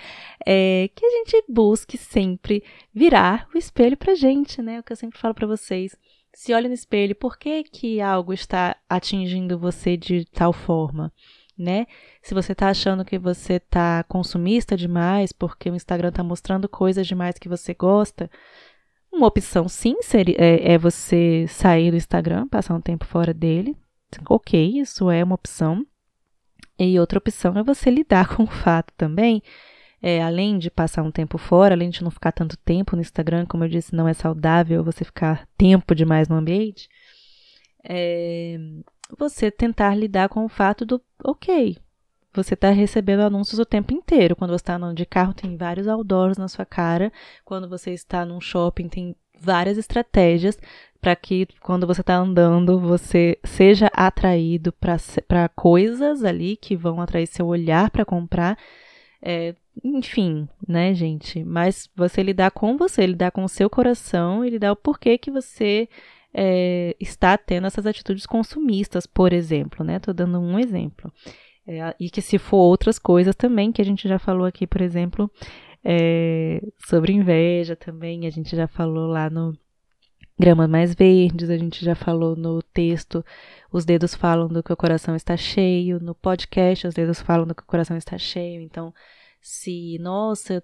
[0.45, 4.79] é que a gente busque sempre virar o espelho pra gente, né?
[4.79, 5.97] O que eu sempre falo para vocês.
[6.33, 11.11] Se olha no espelho, por que que algo está atingindo você de tal forma?
[11.57, 11.87] Né?
[12.21, 17.07] Se você está achando que você está consumista demais porque o Instagram está mostrando coisas
[17.07, 18.29] demais que você gosta,
[19.11, 23.75] Uma opção, sim, seria, é, é você sair do Instagram, passar um tempo fora dele.
[24.29, 25.85] Ok, isso é uma opção.
[26.79, 29.41] E outra opção é você lidar com o fato também,
[30.01, 33.45] é, além de passar um tempo fora, além de não ficar tanto tempo no Instagram,
[33.45, 36.87] como eu disse, não é saudável você ficar tempo demais no ambiente,
[37.83, 38.57] é,
[39.17, 41.77] você tentar lidar com o fato do, ok,
[42.33, 44.35] você está recebendo anúncios o tempo inteiro.
[44.35, 47.11] Quando você está andando de carro, tem vários outdoors na sua cara.
[47.43, 50.57] Quando você está num shopping, tem várias estratégias
[51.01, 57.27] para que quando você está andando você seja atraído para coisas ali que vão atrair
[57.27, 58.57] seu olhar para comprar.
[59.21, 61.43] É, enfim, né, gente?
[61.43, 65.31] Mas você lidar com você, lidar com o seu coração e lidar o porquê que
[65.31, 65.87] você
[66.33, 69.99] é, está tendo essas atitudes consumistas, por exemplo, né?
[69.99, 71.11] Tô dando um exemplo.
[71.67, 74.81] É, e que se for outras coisas também, que a gente já falou aqui, por
[74.81, 75.29] exemplo,
[75.83, 79.57] é, sobre inveja também, a gente já falou lá no
[80.39, 83.25] Gramas Mais Verdes, a gente já falou no texto
[83.71, 87.55] Os Dedos Falam do que o Coração Está Cheio, no podcast Os Dedos Falam do
[87.55, 88.93] que o Coração Está Cheio, então
[89.41, 90.63] se, nossa,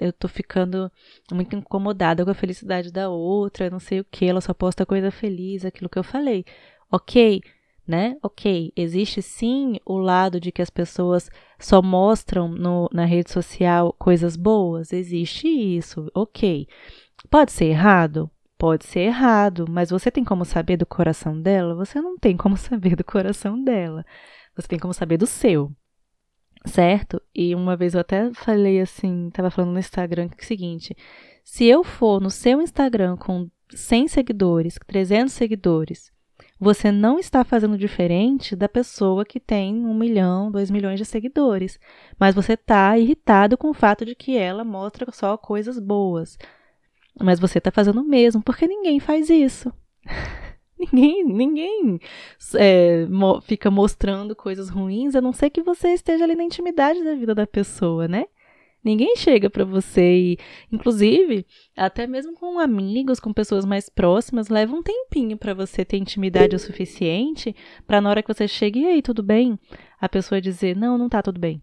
[0.00, 0.90] eu tô ficando
[1.30, 5.12] muito incomodada com a felicidade da outra, não sei o que, ela só posta coisa
[5.12, 6.44] feliz, aquilo que eu falei.
[6.90, 7.42] Ok,
[7.86, 8.16] né?
[8.24, 11.30] Ok, existe sim o lado de que as pessoas
[11.60, 16.66] só mostram no, na rede social coisas boas, existe isso, ok.
[17.30, 18.28] Pode ser errado?
[18.62, 21.74] Pode ser errado, mas você tem como saber do coração dela?
[21.74, 24.06] Você não tem como saber do coração dela.
[24.54, 25.74] Você tem como saber do seu
[26.64, 27.20] certo?
[27.34, 30.96] E uma vez eu até falei assim, tava falando no Instagram que é o seguinte:
[31.42, 36.12] se eu for no seu Instagram com 100 seguidores, 300 seguidores,
[36.60, 41.80] você não está fazendo diferente da pessoa que tem um milhão, dois milhões de seguidores,
[42.16, 46.38] mas você está irritado com o fato de que ela mostra só coisas boas.
[47.20, 49.72] Mas você está fazendo o mesmo, porque ninguém faz isso.
[50.78, 52.00] Ninguém, ninguém
[52.56, 57.04] é, mo fica mostrando coisas ruins, a não ser que você esteja ali na intimidade
[57.04, 58.24] da vida da pessoa, né?
[58.84, 60.38] Ninguém chega para você e,
[60.72, 61.46] inclusive,
[61.76, 66.56] até mesmo com amigos, com pessoas mais próximas, leva um tempinho para você ter intimidade
[66.56, 67.54] o suficiente
[67.86, 69.56] para na hora que você chega e aí, tudo bem?
[70.00, 71.62] A pessoa dizer: "Não, não tá tudo bem.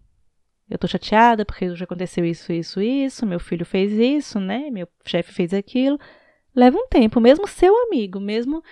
[0.70, 4.70] Eu tô chateada porque já aconteceu isso, isso, isso, meu filho fez isso, né?
[4.70, 5.98] Meu chefe fez aquilo".
[6.54, 8.62] Leva um tempo, mesmo seu amigo, mesmo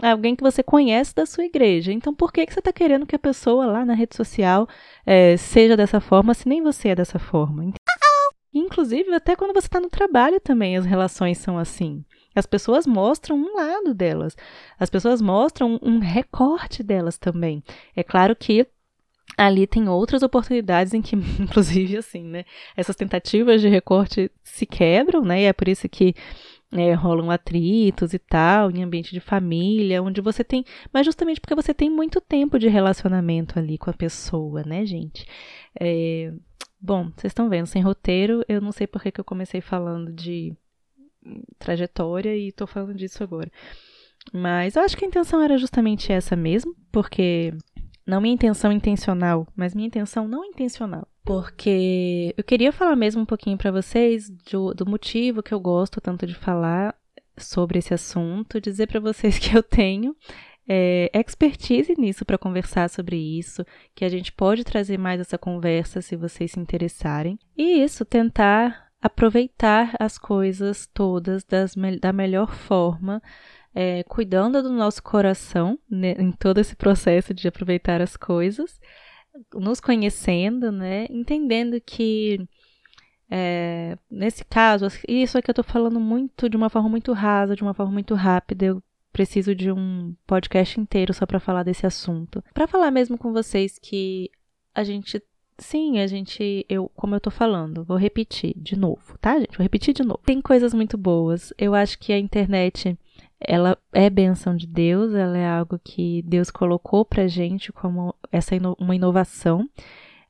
[0.00, 1.92] alguém que você conhece da sua igreja.
[1.92, 4.68] Então, por que, que você está querendo que a pessoa lá na rede social
[5.06, 7.72] é, seja dessa forma, se nem você é dessa forma?
[8.52, 12.04] Inclusive, até quando você está no trabalho também, as relações são assim.
[12.34, 14.36] As pessoas mostram um lado delas,
[14.78, 17.62] as pessoas mostram um recorte delas também.
[17.96, 18.66] É claro que
[19.36, 22.44] ali tem outras oportunidades em que, inclusive, assim, né,
[22.76, 26.14] essas tentativas de recorte se quebram, né, e é por isso que
[26.72, 30.64] é, rolam atritos e tal, em ambiente de família, onde você tem.
[30.92, 35.26] Mas justamente porque você tem muito tempo de relacionamento ali com a pessoa, né, gente?
[35.78, 36.32] É,
[36.80, 40.56] bom, vocês estão vendo, sem roteiro, eu não sei por que, eu comecei falando de
[41.58, 43.50] trajetória e tô falando disso agora.
[44.32, 47.52] Mas eu acho que a intenção era justamente essa mesmo, porque
[48.06, 51.06] não minha intenção intencional, mas minha intenção não intencional.
[51.24, 56.00] Porque eu queria falar mesmo um pouquinho para vocês do, do motivo que eu gosto
[56.00, 56.94] tanto de falar
[57.36, 60.16] sobre esse assunto, dizer para vocês que eu tenho
[60.68, 66.00] é, expertise nisso para conversar sobre isso, que a gente pode trazer mais essa conversa
[66.00, 67.38] se vocês se interessarem.
[67.56, 73.20] E isso, tentar aproveitar as coisas todas das, da melhor forma
[73.74, 78.80] é, cuidando do nosso coração né, em todo esse processo de aproveitar as coisas,
[79.54, 82.46] nos conhecendo, né, entendendo que
[83.34, 87.62] é, nesse caso, isso que eu estou falando muito de uma forma muito rasa, de
[87.62, 88.66] uma forma muito rápida.
[88.66, 92.44] Eu preciso de um podcast inteiro só para falar desse assunto.
[92.52, 94.30] Para falar mesmo com vocês que
[94.74, 95.22] a gente
[95.58, 99.56] Sim, a gente, eu, como eu tô falando, vou repetir de novo, tá, gente?
[99.56, 100.20] Vou repetir de novo.
[100.24, 101.52] Tem coisas muito boas.
[101.56, 102.98] Eu acho que a internet
[103.46, 108.54] ela é bênção de Deus, ela é algo que Deus colocou pra gente como essa
[108.54, 109.68] ino uma inovação.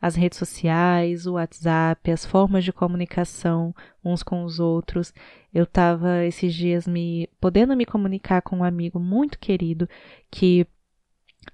[0.01, 3.73] As redes sociais, o WhatsApp, as formas de comunicação
[4.05, 5.15] uns com os outros.
[5.55, 9.89] Eu estava esses dias me podendo me comunicar com um amigo muito querido
[10.29, 10.67] que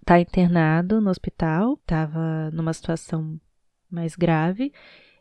[0.01, 3.39] está internado no hospital, estava numa situação
[3.91, 4.73] mais grave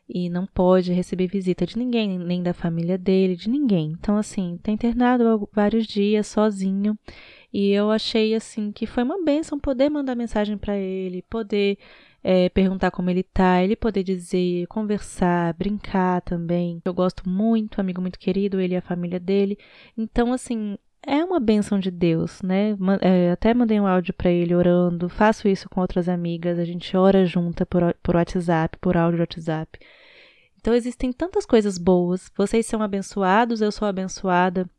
[0.10, 3.92] e não pode receber visita de ninguém, nem da família dele, de ninguém.
[3.92, 6.98] Então, assim, tá internado vários dias sozinho.
[7.52, 11.78] E eu achei assim que foi uma bênção poder mandar mensagem para ele, poder
[12.24, 16.82] é, perguntar como ele tá, ele poder dizer, conversar, brincar também.
[16.84, 19.58] Eu gosto muito, amigo muito querido, ele e a família dele.
[19.98, 22.76] Então, assim, é uma bênção de Deus, né?
[23.02, 26.96] É, até mandei um áudio para ele orando, faço isso com outras amigas, a gente
[26.98, 29.80] ora junta por, por WhatsApp, por áudio WhatsApp.
[30.60, 32.32] Então existem tantas coisas boas.
[32.36, 34.70] Vocês são abençoados, eu sou abençoada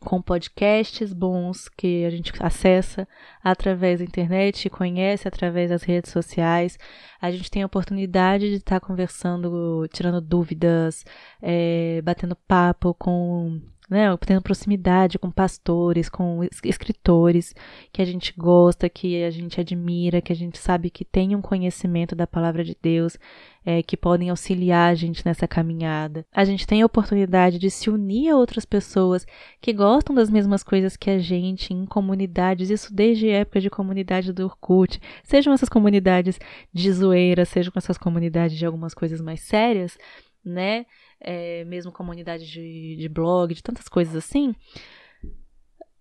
[0.00, 3.08] com podcasts bons que a gente acessa
[3.42, 6.78] através da internet, conhece através das redes sociais.
[7.20, 11.04] A gente tem a oportunidade de estar conversando, tirando dúvidas,
[11.42, 17.54] é, batendo papo com né, tendo proximidade com pastores, com escritores
[17.90, 21.40] que a gente gosta, que a gente admira, que a gente sabe que tem um
[21.40, 23.16] conhecimento da palavra de Deus,
[23.64, 26.26] é, que podem auxiliar a gente nessa caminhada.
[26.32, 29.26] A gente tem a oportunidade de se unir a outras pessoas
[29.60, 33.70] que gostam das mesmas coisas que a gente em comunidades, isso desde a época de
[33.70, 36.38] comunidade do Orkut, sejam essas comunidades
[36.72, 39.96] de zoeira, sejam essas comunidades de algumas coisas mais sérias,
[40.44, 40.84] né?
[41.20, 44.54] É, mesmo comunidade de, de blog, de tantas coisas assim.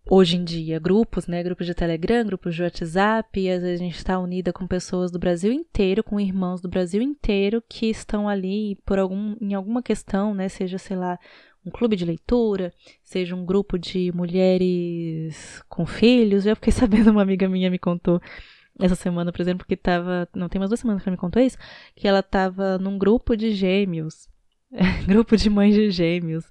[0.09, 1.43] Hoje em dia, grupos, né?
[1.43, 5.11] Grupos de Telegram, grupos de WhatsApp, e às vezes a gente está unida com pessoas
[5.11, 9.83] do Brasil inteiro, com irmãos do Brasil inteiro que estão ali por algum, em alguma
[9.83, 10.47] questão, né?
[10.47, 11.19] Seja, sei lá,
[11.65, 16.45] um clube de leitura, seja um grupo de mulheres com filhos.
[16.45, 18.21] Eu fiquei sabendo, uma amiga minha me contou
[18.79, 20.25] essa semana, por exemplo, que estava.
[20.33, 21.57] Não tem umas duas semanas que ela me contou isso,
[21.93, 24.29] que ela estava num grupo de gêmeos
[25.07, 26.45] grupo de mães de gêmeos.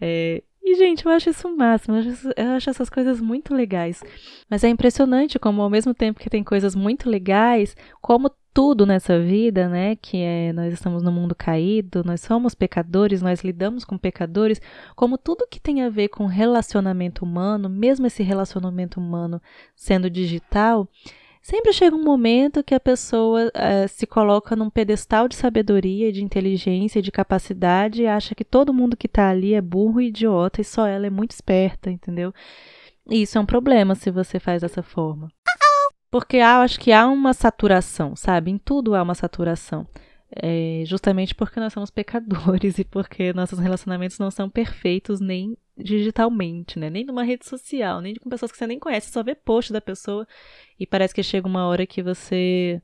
[0.00, 1.96] É, e, gente, eu acho isso o máximo.
[1.96, 4.02] Eu acho, eu acho, essas coisas muito legais.
[4.50, 9.20] Mas é impressionante como, ao mesmo tempo que tem coisas muito legais, como tudo nessa
[9.20, 9.94] vida, né?
[9.94, 14.60] Que é nós estamos no mundo caído, nós somos pecadores, nós lidamos com pecadores,
[14.96, 19.40] como tudo que tem a ver com relacionamento humano, mesmo esse relacionamento humano
[19.76, 20.88] sendo digital,
[21.46, 26.20] Sempre chega um momento que a pessoa uh, se coloca num pedestal de sabedoria, de
[26.20, 30.60] inteligência, de capacidade e acha que todo mundo que está ali é burro e idiota
[30.60, 32.34] e só ela é muito esperta, entendeu?
[33.08, 35.28] E isso é um problema se você faz dessa forma.
[36.10, 38.50] Porque há, acho que há uma saturação, sabe?
[38.50, 39.86] Em tudo há uma saturação.
[40.42, 46.78] É, justamente porque nós somos pecadores e porque nossos relacionamentos não são perfeitos nem digitalmente,
[46.78, 46.88] né?
[46.88, 49.80] Nem numa rede social, nem com pessoas que você nem conhece, só vê post da
[49.80, 50.26] pessoa
[50.78, 52.80] e parece que chega uma hora que você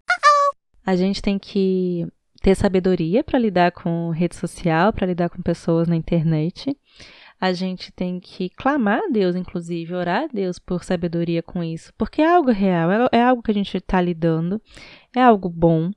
[0.85, 2.07] a gente tem que
[2.43, 6.77] ter sabedoria para lidar com rede social, para lidar com pessoas na internet.
[7.41, 11.93] A gente tem que clamar a Deus, inclusive, orar a Deus por sabedoria com isso,
[11.97, 14.61] porque é algo real, é, é algo que a gente está lidando,
[15.15, 15.91] é algo bom,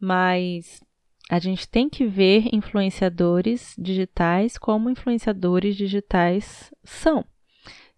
[0.00, 0.82] mas
[1.28, 7.24] a gente tem que ver influenciadores digitais como influenciadores digitais são.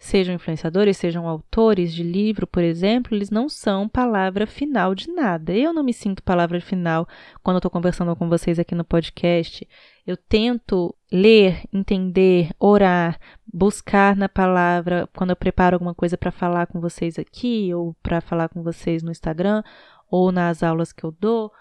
[0.02, 5.52] Sejam influenciadores, sejam autores de livro, por exemplo, eles não são palavra final de nada.
[5.52, 7.06] Eu não me sinto palavra final
[7.42, 9.68] quando estou conversando com vocês aqui no podcast.
[10.06, 13.20] Eu tento ler, entender, orar,
[13.52, 18.22] buscar na palavra quando eu preparo alguma coisa para falar com vocês aqui, ou para
[18.22, 19.62] falar com vocês no Instagram,
[20.10, 21.52] ou nas aulas que eu dou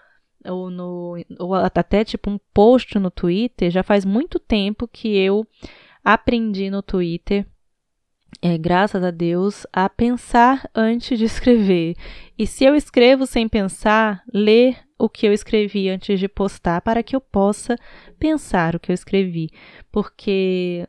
[0.44, 5.46] ou no ou até tipo um post no Twitter, já faz muito tempo que eu
[6.04, 7.46] aprendi no Twitter,
[8.40, 11.94] é, graças a Deus, a pensar antes de escrever.
[12.38, 17.02] E se eu escrevo sem pensar, ler o que eu escrevi antes de postar para
[17.02, 17.76] que eu possa
[18.18, 19.50] pensar o que eu escrevi,
[19.90, 20.86] porque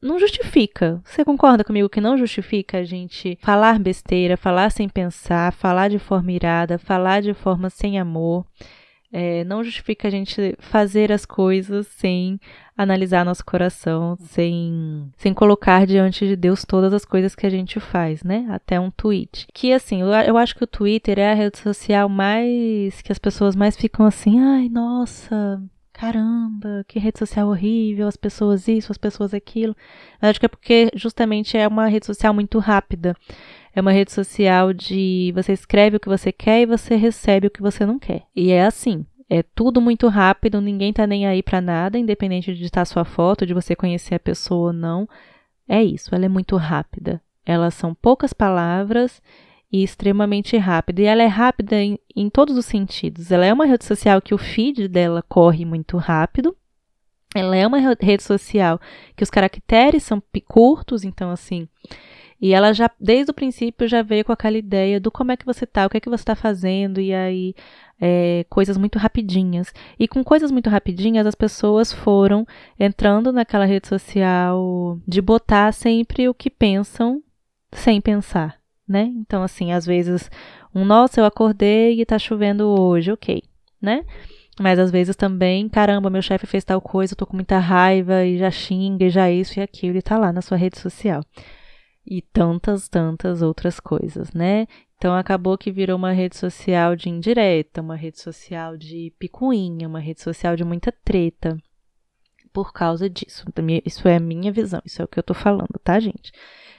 [0.00, 1.00] não justifica.
[1.04, 5.98] Você concorda comigo que não justifica a gente falar besteira, falar sem pensar, falar de
[5.98, 8.46] forma irada, falar de forma sem amor?
[9.18, 12.38] É, não justifica a gente fazer as coisas sem
[12.76, 17.80] analisar nosso coração, sem, sem colocar diante de Deus todas as coisas que a gente
[17.80, 18.46] faz, né?
[18.50, 19.46] Até um tweet.
[19.54, 23.00] Que assim, eu, eu acho que o Twitter é a rede social mais.
[23.00, 25.62] que as pessoas mais ficam assim, ai, nossa,
[25.94, 29.74] caramba, que rede social horrível, as pessoas isso, as pessoas aquilo.
[30.20, 33.16] Eu acho que é porque justamente é uma rede social muito rápida.
[33.76, 37.50] É uma rede social de você escreve o que você quer e você recebe o
[37.50, 38.22] que você não quer.
[38.34, 39.04] E é assim.
[39.28, 43.44] É tudo muito rápido, ninguém tá nem aí para nada, independente de estar sua foto,
[43.44, 45.06] de você conhecer a pessoa ou não.
[45.68, 47.20] É isso, ela é muito rápida.
[47.44, 49.20] Elas são poucas palavras
[49.70, 51.02] e extremamente rápida.
[51.02, 53.30] E ela é rápida em, em todos os sentidos.
[53.30, 56.56] Ela é uma rede social que o feed dela corre muito rápido.
[57.34, 58.80] Ela é uma rede social
[59.14, 61.68] que os caracteres são curtos, então assim,
[62.40, 65.46] e ela já, desde o princípio, já veio com aquela ideia do como é que
[65.46, 67.54] você tá, o que é que você está fazendo, e aí
[68.00, 69.72] é, coisas muito rapidinhas.
[69.98, 72.46] E com coisas muito rapidinhas, as pessoas foram
[72.78, 77.22] entrando naquela rede social de botar sempre o que pensam
[77.72, 78.58] sem pensar.
[78.88, 79.10] né?
[79.16, 80.30] Então, assim, às vezes,
[80.74, 83.42] um nossa, eu acordei e tá chovendo hoje, ok,
[83.80, 84.04] né?
[84.58, 88.24] Mas às vezes também, caramba, meu chefe fez tal coisa, eu tô com muita raiva
[88.24, 91.22] e já xinga e já isso e aquilo e tá lá na sua rede social.
[92.06, 94.66] E tantas, tantas outras coisas, né?
[94.96, 99.98] Então acabou que virou uma rede social de indireta, uma rede social de picuinha, uma
[99.98, 101.56] rede social de muita treta
[102.52, 103.44] por causa disso.
[103.84, 106.32] Isso é a minha visão, isso é o que eu tô falando, tá, gente?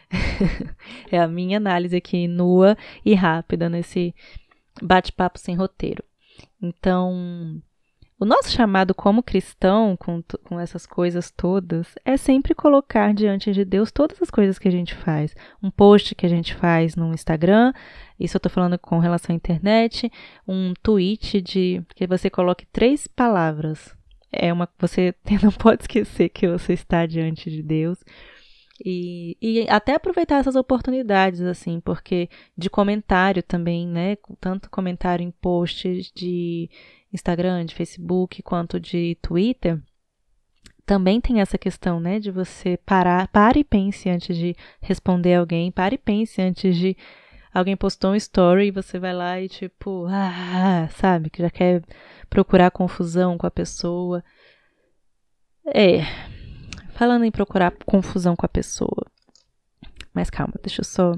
[1.12, 2.76] é a minha análise aqui nua
[3.06, 4.16] e rápida nesse
[4.82, 6.04] bate-papo sem roteiro.
[6.62, 7.62] Então,
[8.20, 13.64] o nosso chamado como cristão, com, com essas coisas todas, é sempre colocar diante de
[13.64, 15.36] Deus todas as coisas que a gente faz.
[15.62, 17.72] Um post que a gente faz no Instagram,
[18.20, 20.12] isso eu estou falando com relação à internet,
[20.48, 23.96] um tweet de que você coloque três palavras.
[24.32, 25.14] É uma você
[25.44, 28.00] não pode esquecer que você está diante de Deus.
[28.84, 34.18] E, e até aproveitar essas oportunidades, assim, porque de comentário também, né?
[34.40, 36.70] Tanto comentário em posts de
[37.14, 39.82] Instagram, de Facebook, quanto de Twitter,
[40.86, 45.70] também tem essa questão, né, de você parar, pare e pense antes de responder alguém,
[45.70, 46.96] pare e pense antes de
[47.54, 51.84] alguém postou um story e você vai lá e tipo, ah, sabe, que já quer
[52.30, 54.24] procurar confusão com a pessoa.
[55.66, 56.04] É,
[56.92, 59.06] falando em procurar confusão com a pessoa.
[60.14, 61.14] Mas calma, deixa eu só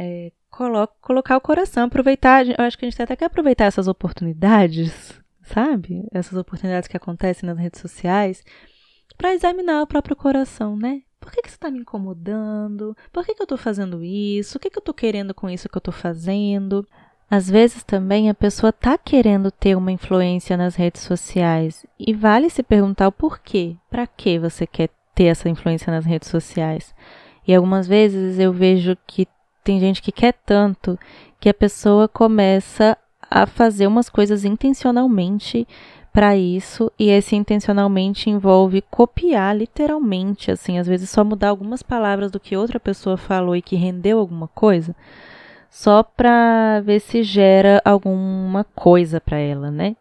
[0.00, 2.46] é, coloca, colocar o coração, aproveitar.
[2.46, 6.08] Eu acho que a gente até que aproveitar essas oportunidades, sabe?
[6.10, 8.42] Essas oportunidades que acontecem nas redes sociais,
[9.18, 11.02] para examinar o próprio coração, né?
[11.20, 12.96] Por que, que isso está me incomodando?
[13.12, 14.56] Por que, que eu estou fazendo isso?
[14.56, 16.86] O que, que eu estou querendo com isso que eu estou fazendo?
[17.30, 22.48] Às vezes também a pessoa está querendo ter uma influência nas redes sociais e vale
[22.48, 26.94] se perguntar o porquê, para que você quer ter essa influência nas redes sociais.
[27.46, 29.28] E algumas vezes eu vejo que
[29.62, 30.98] tem gente que quer tanto
[31.38, 32.96] que a pessoa começa
[33.30, 35.66] a fazer umas coisas intencionalmente
[36.12, 42.30] para isso e esse intencionalmente envolve copiar literalmente, assim, às vezes só mudar algumas palavras
[42.30, 44.94] do que outra pessoa falou e que rendeu alguma coisa,
[45.70, 49.94] só para ver se gera alguma coisa para ela, né?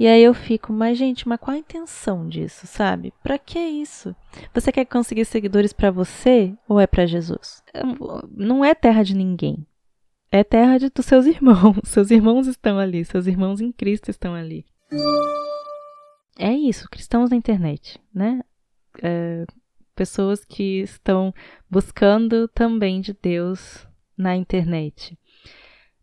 [0.00, 3.12] E aí eu fico, mas gente, mas qual a intenção disso, sabe?
[3.22, 4.16] Para que isso?
[4.54, 7.62] Você quer conseguir seguidores para você ou é para Jesus?
[8.34, 9.66] Não é terra de ninguém.
[10.32, 11.76] É terra de, dos seus irmãos.
[11.84, 14.64] Seus irmãos estão ali, seus irmãos em Cristo estão ali.
[16.38, 18.40] É isso, cristãos na internet, né?
[19.02, 19.44] É,
[19.94, 21.30] pessoas que estão
[21.68, 23.86] buscando também de Deus
[24.16, 25.19] na internet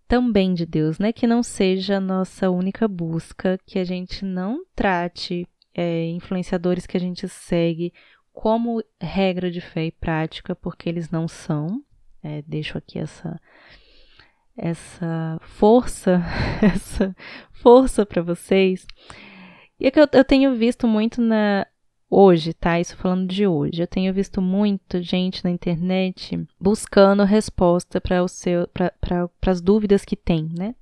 [0.08, 1.12] também de Deus, né?
[1.12, 6.98] Que não seja a nossa única busca, que a gente não trate é, influenciadores que
[6.98, 7.94] a gente segue
[8.34, 11.84] como regra de fé e prática, porque eles não são.
[12.24, 13.40] É, deixo aqui essa
[14.58, 16.24] essa força,
[16.64, 17.16] essa
[17.52, 18.88] força para vocês.
[19.80, 21.68] E é que eu, eu tenho visto muito na
[22.10, 22.80] hoje, tá?
[22.80, 23.82] Isso falando de hoje.
[23.82, 30.16] Eu tenho visto muito gente na internet buscando resposta para seu para as dúvidas que
[30.16, 30.76] tem, né?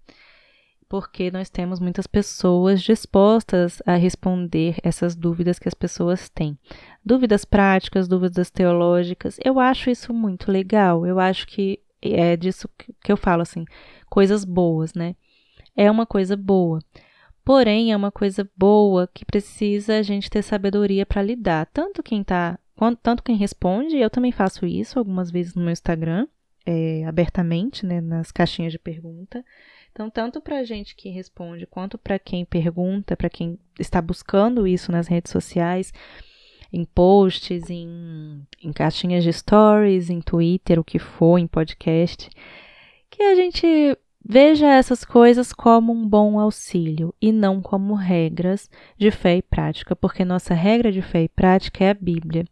[0.88, 6.58] Porque nós temos muitas pessoas dispostas a responder essas dúvidas que as pessoas têm.
[7.04, 9.38] Dúvidas práticas, dúvidas teológicas.
[9.44, 11.06] Eu acho isso muito legal.
[11.06, 13.66] Eu acho que é disso que eu falo assim,
[14.10, 15.16] coisas boas, né?
[15.76, 16.80] É uma coisa boa.
[17.46, 21.68] Porém, é uma coisa boa que precisa a gente ter sabedoria para lidar.
[21.68, 22.58] Tanto quem tá,
[23.04, 26.28] tanto quem responde, eu também faço isso algumas vezes no meu Instagram,
[26.66, 29.46] é, abertamente, né, nas caixinhas de pergunta.
[29.92, 34.66] Então, tanto para a gente que responde, quanto para quem pergunta, para quem está buscando
[34.66, 35.94] isso nas redes sociais,
[36.74, 42.28] em posts, em, em caixinhas de stories, em Twitter, o que for, em podcast,
[43.10, 43.96] que a gente
[44.28, 48.68] Veja essas coisas como um bom auxílio e não como regras
[48.98, 52.44] de fé e prática, porque nossa regra de fé e prática é a Bíblia.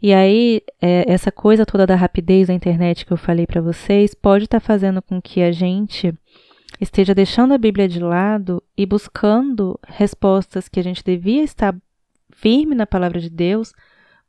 [0.00, 4.14] E aí, é, essa coisa toda da rapidez da internet que eu falei para vocês
[4.14, 6.14] pode estar tá fazendo com que a gente
[6.80, 11.74] esteja deixando a Bíblia de lado e buscando respostas que a gente devia estar
[12.30, 13.72] firme na palavra de Deus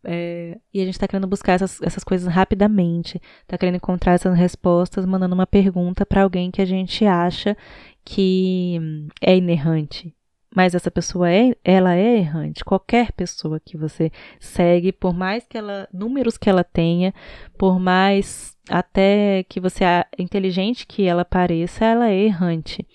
[0.04, 4.36] é, e a gente está querendo buscar essas, essas coisas rapidamente, está querendo encontrar essas
[4.38, 7.56] respostas, mandando uma pergunta para alguém que a gente acha
[8.04, 8.80] que
[9.22, 10.14] é inerrante.
[10.54, 12.66] Mas essa pessoa é, ela é errante.
[12.66, 17.14] Qualquer pessoa que você segue, por mais que ela, números que ela tenha,
[17.58, 22.86] por mais até que você é inteligente que ela pareça, ela é errante.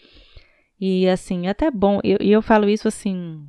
[0.79, 1.99] E assim, até bom.
[2.05, 3.49] E eu, eu falo isso assim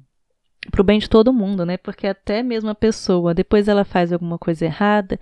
[0.71, 1.77] pro bem de todo mundo, né?
[1.77, 5.19] Porque até mesmo a pessoa, depois ela faz alguma coisa errada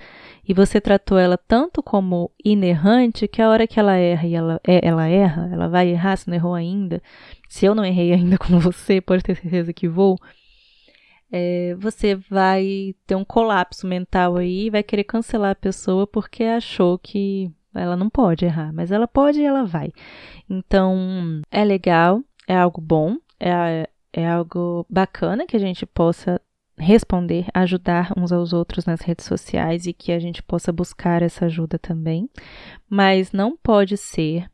[0.47, 4.61] e você tratou ela tanto como inerrante que a hora que ela erra e ela,
[4.65, 7.01] é, ela erra, ela vai errar se não errou ainda.
[7.49, 10.17] Se eu não errei ainda com você, pode ter certeza que vou.
[11.31, 16.43] É, você vai ter um colapso mental aí e vai querer cancelar a pessoa porque
[16.43, 19.91] achou que ela não pode errar, mas ela pode e ela vai.
[20.49, 26.39] Então, é legal, é algo bom, é, é algo bacana que a gente possa
[26.77, 31.45] responder, ajudar uns aos outros nas redes sociais e que a gente possa buscar essa
[31.45, 32.29] ajuda também,
[32.89, 34.49] mas não pode ser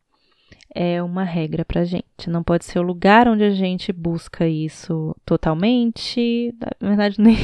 [0.74, 2.30] é uma regra para gente.
[2.30, 7.36] Não pode ser o lugar onde a gente busca isso totalmente, na verdade nem,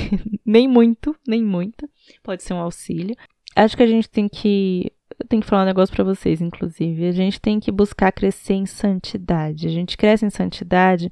[0.45, 1.89] nem muito, nem muito.
[2.23, 3.15] Pode ser um auxílio.
[3.53, 7.07] Acho que a gente tem que eu tenho que falar um negócio para vocês, inclusive.
[7.07, 9.67] A gente tem que buscar crescer em santidade.
[9.67, 11.11] A gente cresce em santidade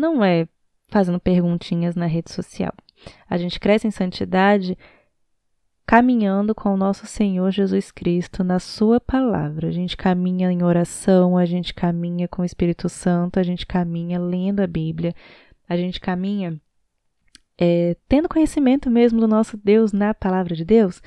[0.00, 0.48] não é
[0.88, 2.72] fazendo perguntinhas na rede social.
[3.28, 4.76] A gente cresce em santidade
[5.86, 9.68] caminhando com o nosso Senhor Jesus Cristo na Sua palavra.
[9.68, 14.18] A gente caminha em oração, a gente caminha com o Espírito Santo, a gente caminha
[14.18, 15.14] lendo a Bíblia,
[15.68, 16.60] a gente caminha
[17.58, 21.02] é, tendo conhecimento mesmo do nosso Deus na palavra de Deus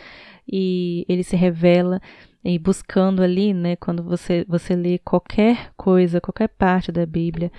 [0.48, 2.00] e ele se revela
[2.44, 7.52] e buscando ali, né, quando você, você lê qualquer coisa, qualquer parte da Bíblia,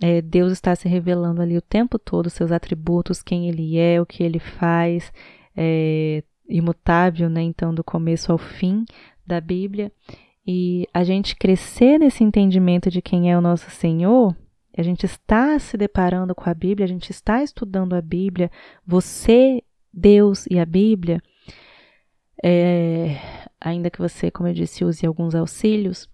[0.00, 4.06] é, Deus está se revelando ali o tempo todo, seus atributos, quem Ele é, o
[4.06, 5.12] que Ele faz,
[5.56, 7.42] é, imutável, né?
[7.42, 8.84] Então, do começo ao fim
[9.26, 9.92] da Bíblia.
[10.46, 14.36] E a gente crescer nesse entendimento de quem é o nosso Senhor,
[14.76, 18.50] a gente está se deparando com a Bíblia, a gente está estudando a Bíblia,
[18.86, 19.62] você,
[19.92, 21.22] Deus e a Bíblia,
[22.42, 23.18] é,
[23.60, 26.08] ainda que você, como eu disse, use alguns auxílios,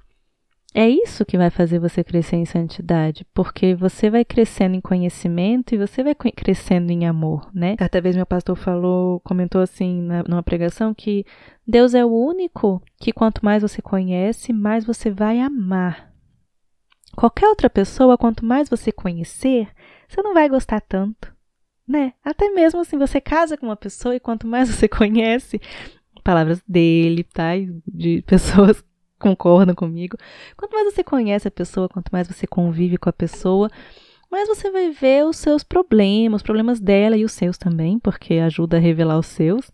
[0.79, 5.75] é isso que vai fazer você crescer em santidade, porque você vai crescendo em conhecimento
[5.75, 7.75] e você vai crescendo em amor, né?
[7.77, 11.27] Certa vez meu pastor falou, comentou assim na, numa pregação que
[11.67, 16.13] Deus é o único que quanto mais você conhece, mais você vai amar.
[17.17, 19.67] Qualquer outra pessoa, quanto mais você conhecer,
[20.09, 21.35] você não vai gostar tanto,
[21.89, 22.13] né?
[22.25, 25.61] Até mesmo assim, você casa com uma pessoa e quanto mais você conhece,
[26.23, 27.55] palavras dele, tá?
[27.85, 28.81] De pessoas
[29.19, 30.17] concordam comigo.
[30.57, 33.71] Quanto mais você conhece a pessoa, quanto mais você convive com a pessoa,
[34.31, 38.35] mais você vai ver os seus problemas, os problemas dela e os seus também, porque
[38.35, 39.71] ajuda a revelar os seus.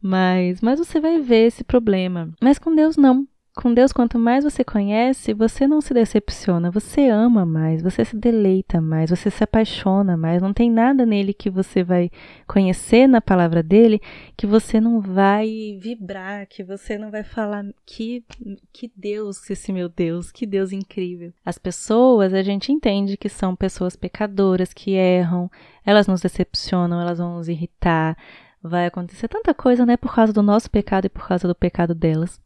[0.00, 2.30] Mas, mas você vai ver esse problema.
[2.40, 3.26] Mas com Deus não.
[3.54, 8.16] Com Deus, quanto mais você conhece, você não se decepciona, você ama mais, você se
[8.16, 10.40] deleita mais, você se apaixona mais.
[10.40, 12.10] Não tem nada nele que você vai
[12.46, 14.00] conhecer na palavra dele
[14.38, 18.24] que você não vai vibrar, que você não vai falar que
[18.72, 21.30] que Deus, esse meu Deus, que Deus incrível.
[21.44, 25.50] As pessoas, a gente entende que são pessoas pecadoras que erram,
[25.84, 28.16] elas nos decepcionam, elas vão nos irritar.
[28.62, 31.94] Vai acontecer tanta coisa, né, por causa do nosso pecado e por causa do pecado
[31.94, 32.40] delas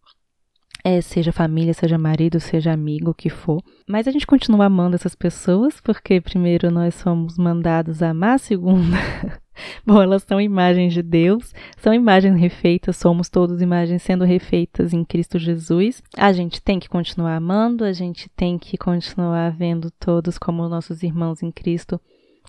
[0.85, 3.63] é, seja família, seja marido, seja amigo, o que for.
[3.89, 8.91] Mas a gente continua amando essas pessoas, porque primeiro nós somos mandados a amar, segundo,
[9.85, 15.05] bom, elas são imagens de Deus, são imagens refeitas, somos todos imagens sendo refeitas em
[15.05, 16.03] Cristo Jesus.
[16.17, 21.03] A gente tem que continuar amando, a gente tem que continuar vendo todos como nossos
[21.03, 22.01] irmãos em Cristo,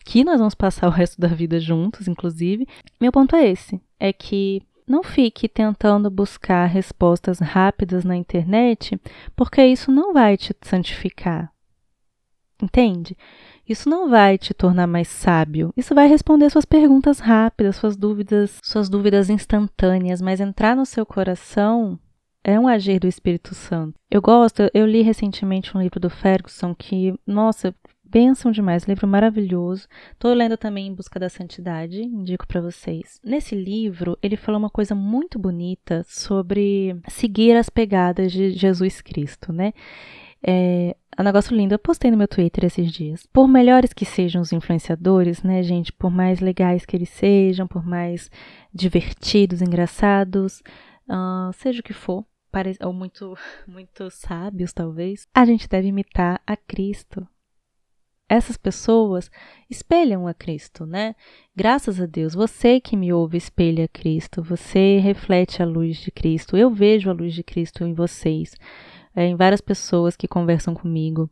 [0.05, 2.67] que nós vamos passar o resto da vida juntos, inclusive.
[2.99, 8.99] Meu ponto é esse, é que não fique tentando buscar respostas rápidas na internet,
[9.35, 11.51] porque isso não vai te santificar.
[12.61, 13.15] Entende?
[13.67, 15.73] Isso não vai te tornar mais sábio.
[15.75, 21.05] Isso vai responder suas perguntas rápidas, suas dúvidas, suas dúvidas instantâneas, mas entrar no seu
[21.05, 21.99] coração
[22.43, 23.99] é um agir do Espírito Santo.
[24.09, 27.75] Eu gosto, eu li recentemente um livro do Ferguson que, nossa,
[28.09, 29.85] Bênção demais, livro maravilhoso.
[30.13, 33.19] Estou lendo também Em Busca da Santidade, indico para vocês.
[33.21, 39.51] Nesse livro, ele falou uma coisa muito bonita sobre seguir as pegadas de Jesus Cristo,
[39.51, 39.73] né?
[40.41, 41.73] É, é um negócio lindo.
[41.73, 43.25] Eu postei no meu Twitter esses dias.
[43.33, 45.91] Por melhores que sejam os influenciadores, né, gente?
[45.91, 48.31] Por mais legais que eles sejam, por mais
[48.73, 50.61] divertidos, engraçados,
[51.09, 52.25] uh, seja o que for,
[52.81, 53.35] ou muito,
[53.67, 57.27] muito sábios, talvez, a gente deve imitar a Cristo
[58.29, 59.31] essas pessoas
[59.69, 61.15] espelham a Cristo, né?
[61.55, 66.57] Graças a Deus, você que me ouve espelha Cristo, você reflete a luz de Cristo.
[66.57, 68.55] Eu vejo a luz de Cristo em vocês,
[69.15, 71.29] é, em várias pessoas que conversam comigo,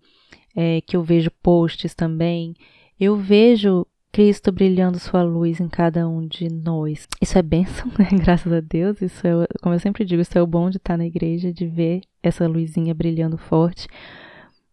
[0.55, 2.53] é, que eu vejo posts também.
[2.99, 3.85] Eu vejo
[4.15, 7.05] Cristo brilhando sua luz em cada um de nós.
[7.21, 8.07] Isso é bênção, né?
[8.23, 9.01] Graças a Deus.
[9.01, 11.67] Isso é, como eu sempre digo, isso é o bom de estar na igreja, de
[11.67, 13.87] ver essa luzinha brilhando forte.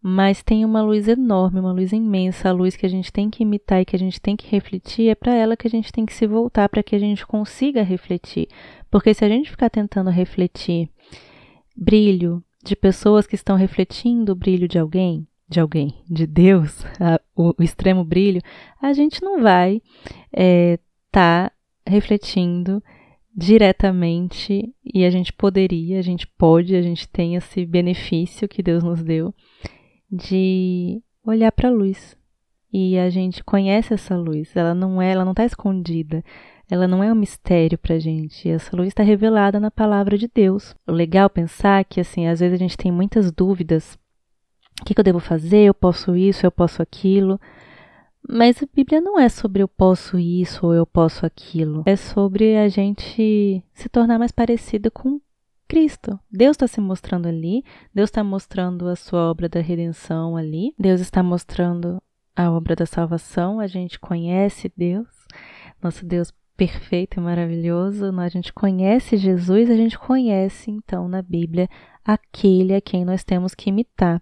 [0.05, 3.41] Mas tem uma luz enorme, uma luz imensa, a luz que a gente tem que
[3.41, 6.05] imitar e que a gente tem que refletir, é para ela que a gente tem
[6.05, 8.49] que se voltar para que a gente consiga refletir.
[8.91, 10.89] Porque se a gente ficar tentando refletir
[11.73, 17.17] brilho de pessoas que estão refletindo o brilho de alguém, de alguém, de Deus, a,
[17.33, 18.41] o, o, extremo brilho,
[18.81, 19.85] a gente não vai estar
[20.33, 20.79] é,
[21.13, 21.51] tá
[21.87, 22.83] refletindo
[23.33, 28.83] diretamente e a gente poderia, a gente pode, a gente tem esse benefício que Deus
[28.83, 29.33] nos deu
[30.13, 32.15] de olhar para a luz.
[32.71, 36.23] E a gente conhece essa luz, ela não é, ela não está escondida,
[36.69, 38.49] ela não é um mistério para a gente.
[38.49, 40.75] Essa luz está revelada na palavra de Deus.
[40.87, 43.97] O legal pensar que assim, às vezes a gente tem muitas dúvidas.
[44.81, 45.65] O que, que eu devo fazer?
[45.65, 46.45] Eu posso isso?
[46.45, 47.39] Eu posso aquilo?
[48.27, 51.83] Mas a Bíblia não é sobre eu posso isso ou eu posso aquilo.
[51.85, 55.19] É sobre a gente se tornar mais parecido com
[55.73, 56.19] Cristo.
[56.31, 61.01] Deus está se mostrando ali, Deus está mostrando a sua obra da redenção ali, Deus
[61.01, 61.99] está mostrando
[62.35, 65.07] a obra da salvação, a gente conhece Deus,
[65.81, 71.67] nosso Deus perfeito e maravilhoso, a gente conhece Jesus, a gente conhece então na Bíblia
[72.05, 74.21] aquele a quem nós temos que imitar.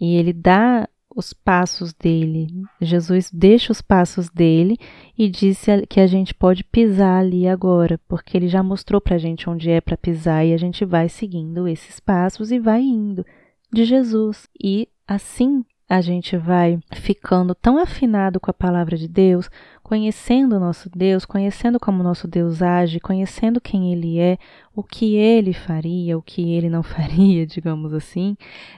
[0.00, 2.48] E ele dá os passos dele.
[2.80, 4.76] Jesus deixa os passos dele
[5.16, 9.18] e disse que a gente pode pisar ali agora, porque ele já mostrou para a
[9.18, 13.24] gente onde é para pisar e a gente vai seguindo esses passos e vai indo
[13.72, 14.48] de Jesus.
[14.62, 19.50] E assim a gente vai ficando tão afinado com a palavra de Deus,
[19.82, 24.38] conhecendo o nosso Deus, conhecendo como o nosso Deus age, conhecendo quem Ele é,
[24.74, 28.36] o que Ele faria, o que Ele não faria, digamos assim,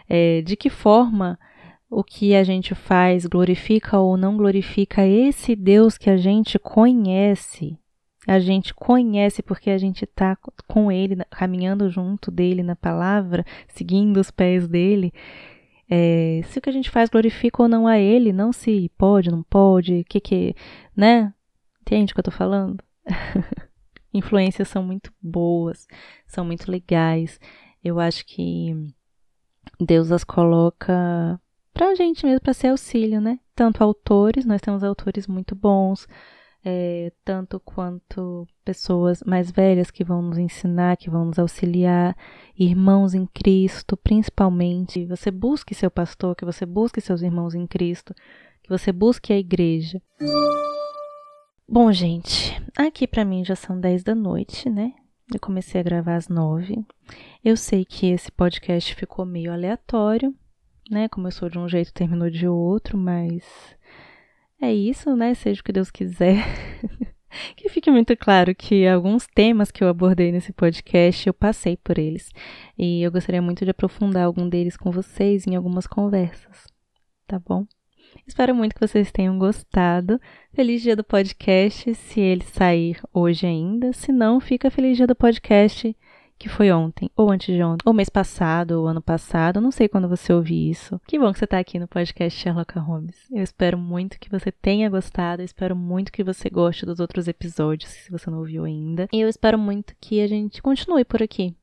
[0.09, 1.39] é, de que forma
[1.89, 7.79] o que a gente faz glorifica ou não glorifica esse Deus que a gente conhece.
[8.27, 14.17] A gente conhece porque a gente está com Ele, caminhando junto dele na palavra, seguindo
[14.19, 15.13] os pés dele.
[15.89, 19.31] É, se o que a gente faz glorifica ou não a Ele, não se pode,
[19.31, 20.57] não pode, o que que,
[20.97, 21.33] né?
[21.83, 22.83] Entende o que eu tô falando?
[24.13, 25.87] Influências são muito boas,
[26.27, 27.39] são muito legais.
[27.85, 28.75] Eu acho que
[29.79, 31.41] Deus as coloca
[31.77, 33.39] para a gente mesmo, para ser auxílio, né?
[33.55, 36.09] Tanto autores, nós temos autores muito bons,
[36.65, 42.17] é, tanto quanto pessoas mais velhas que vão nos ensinar, que vão nos auxiliar,
[42.59, 45.05] irmãos em Cristo, principalmente.
[45.05, 48.15] Você busque seu pastor, que você busque seus irmãos em Cristo,
[48.63, 50.01] que você busque a igreja.
[51.69, 54.95] Bom, gente, aqui para mim já são 10 da noite, né?
[55.31, 56.87] Eu comecei a gravar às 9.
[57.45, 60.35] Eu sei que esse podcast ficou meio aleatório,
[60.91, 61.09] né?
[61.09, 63.45] Começou de um jeito, terminou de outro, mas
[64.61, 65.35] é isso, né?
[65.35, 66.45] Seja o que Deus quiser.
[67.57, 71.99] que fique muito claro que alguns temas que eu abordei nesse podcast, eu passei por
[71.99, 72.31] eles.
[72.79, 76.67] E eu gostaria muito de aprofundar algum deles com vocês em algumas conversas.
[77.27, 77.67] Tá bom?
[78.27, 80.21] Espero muito que vocês tenham gostado.
[80.55, 83.93] Feliz dia do podcast, se ele sair hoje ainda.
[83.93, 85.95] Se não, fica feliz dia do podcast
[86.39, 89.89] que foi ontem, ou antes de ontem, ou mês passado, ou ano passado, não sei
[89.89, 91.01] quando você ouvir isso.
[91.07, 93.17] Que bom que você está aqui no podcast Sherlock Holmes.
[93.31, 97.29] Eu espero muito que você tenha gostado, eu espero muito que você goste dos outros
[97.29, 99.09] episódios, se você não ouviu ainda.
[99.13, 101.55] E eu espero muito que a gente continue por aqui,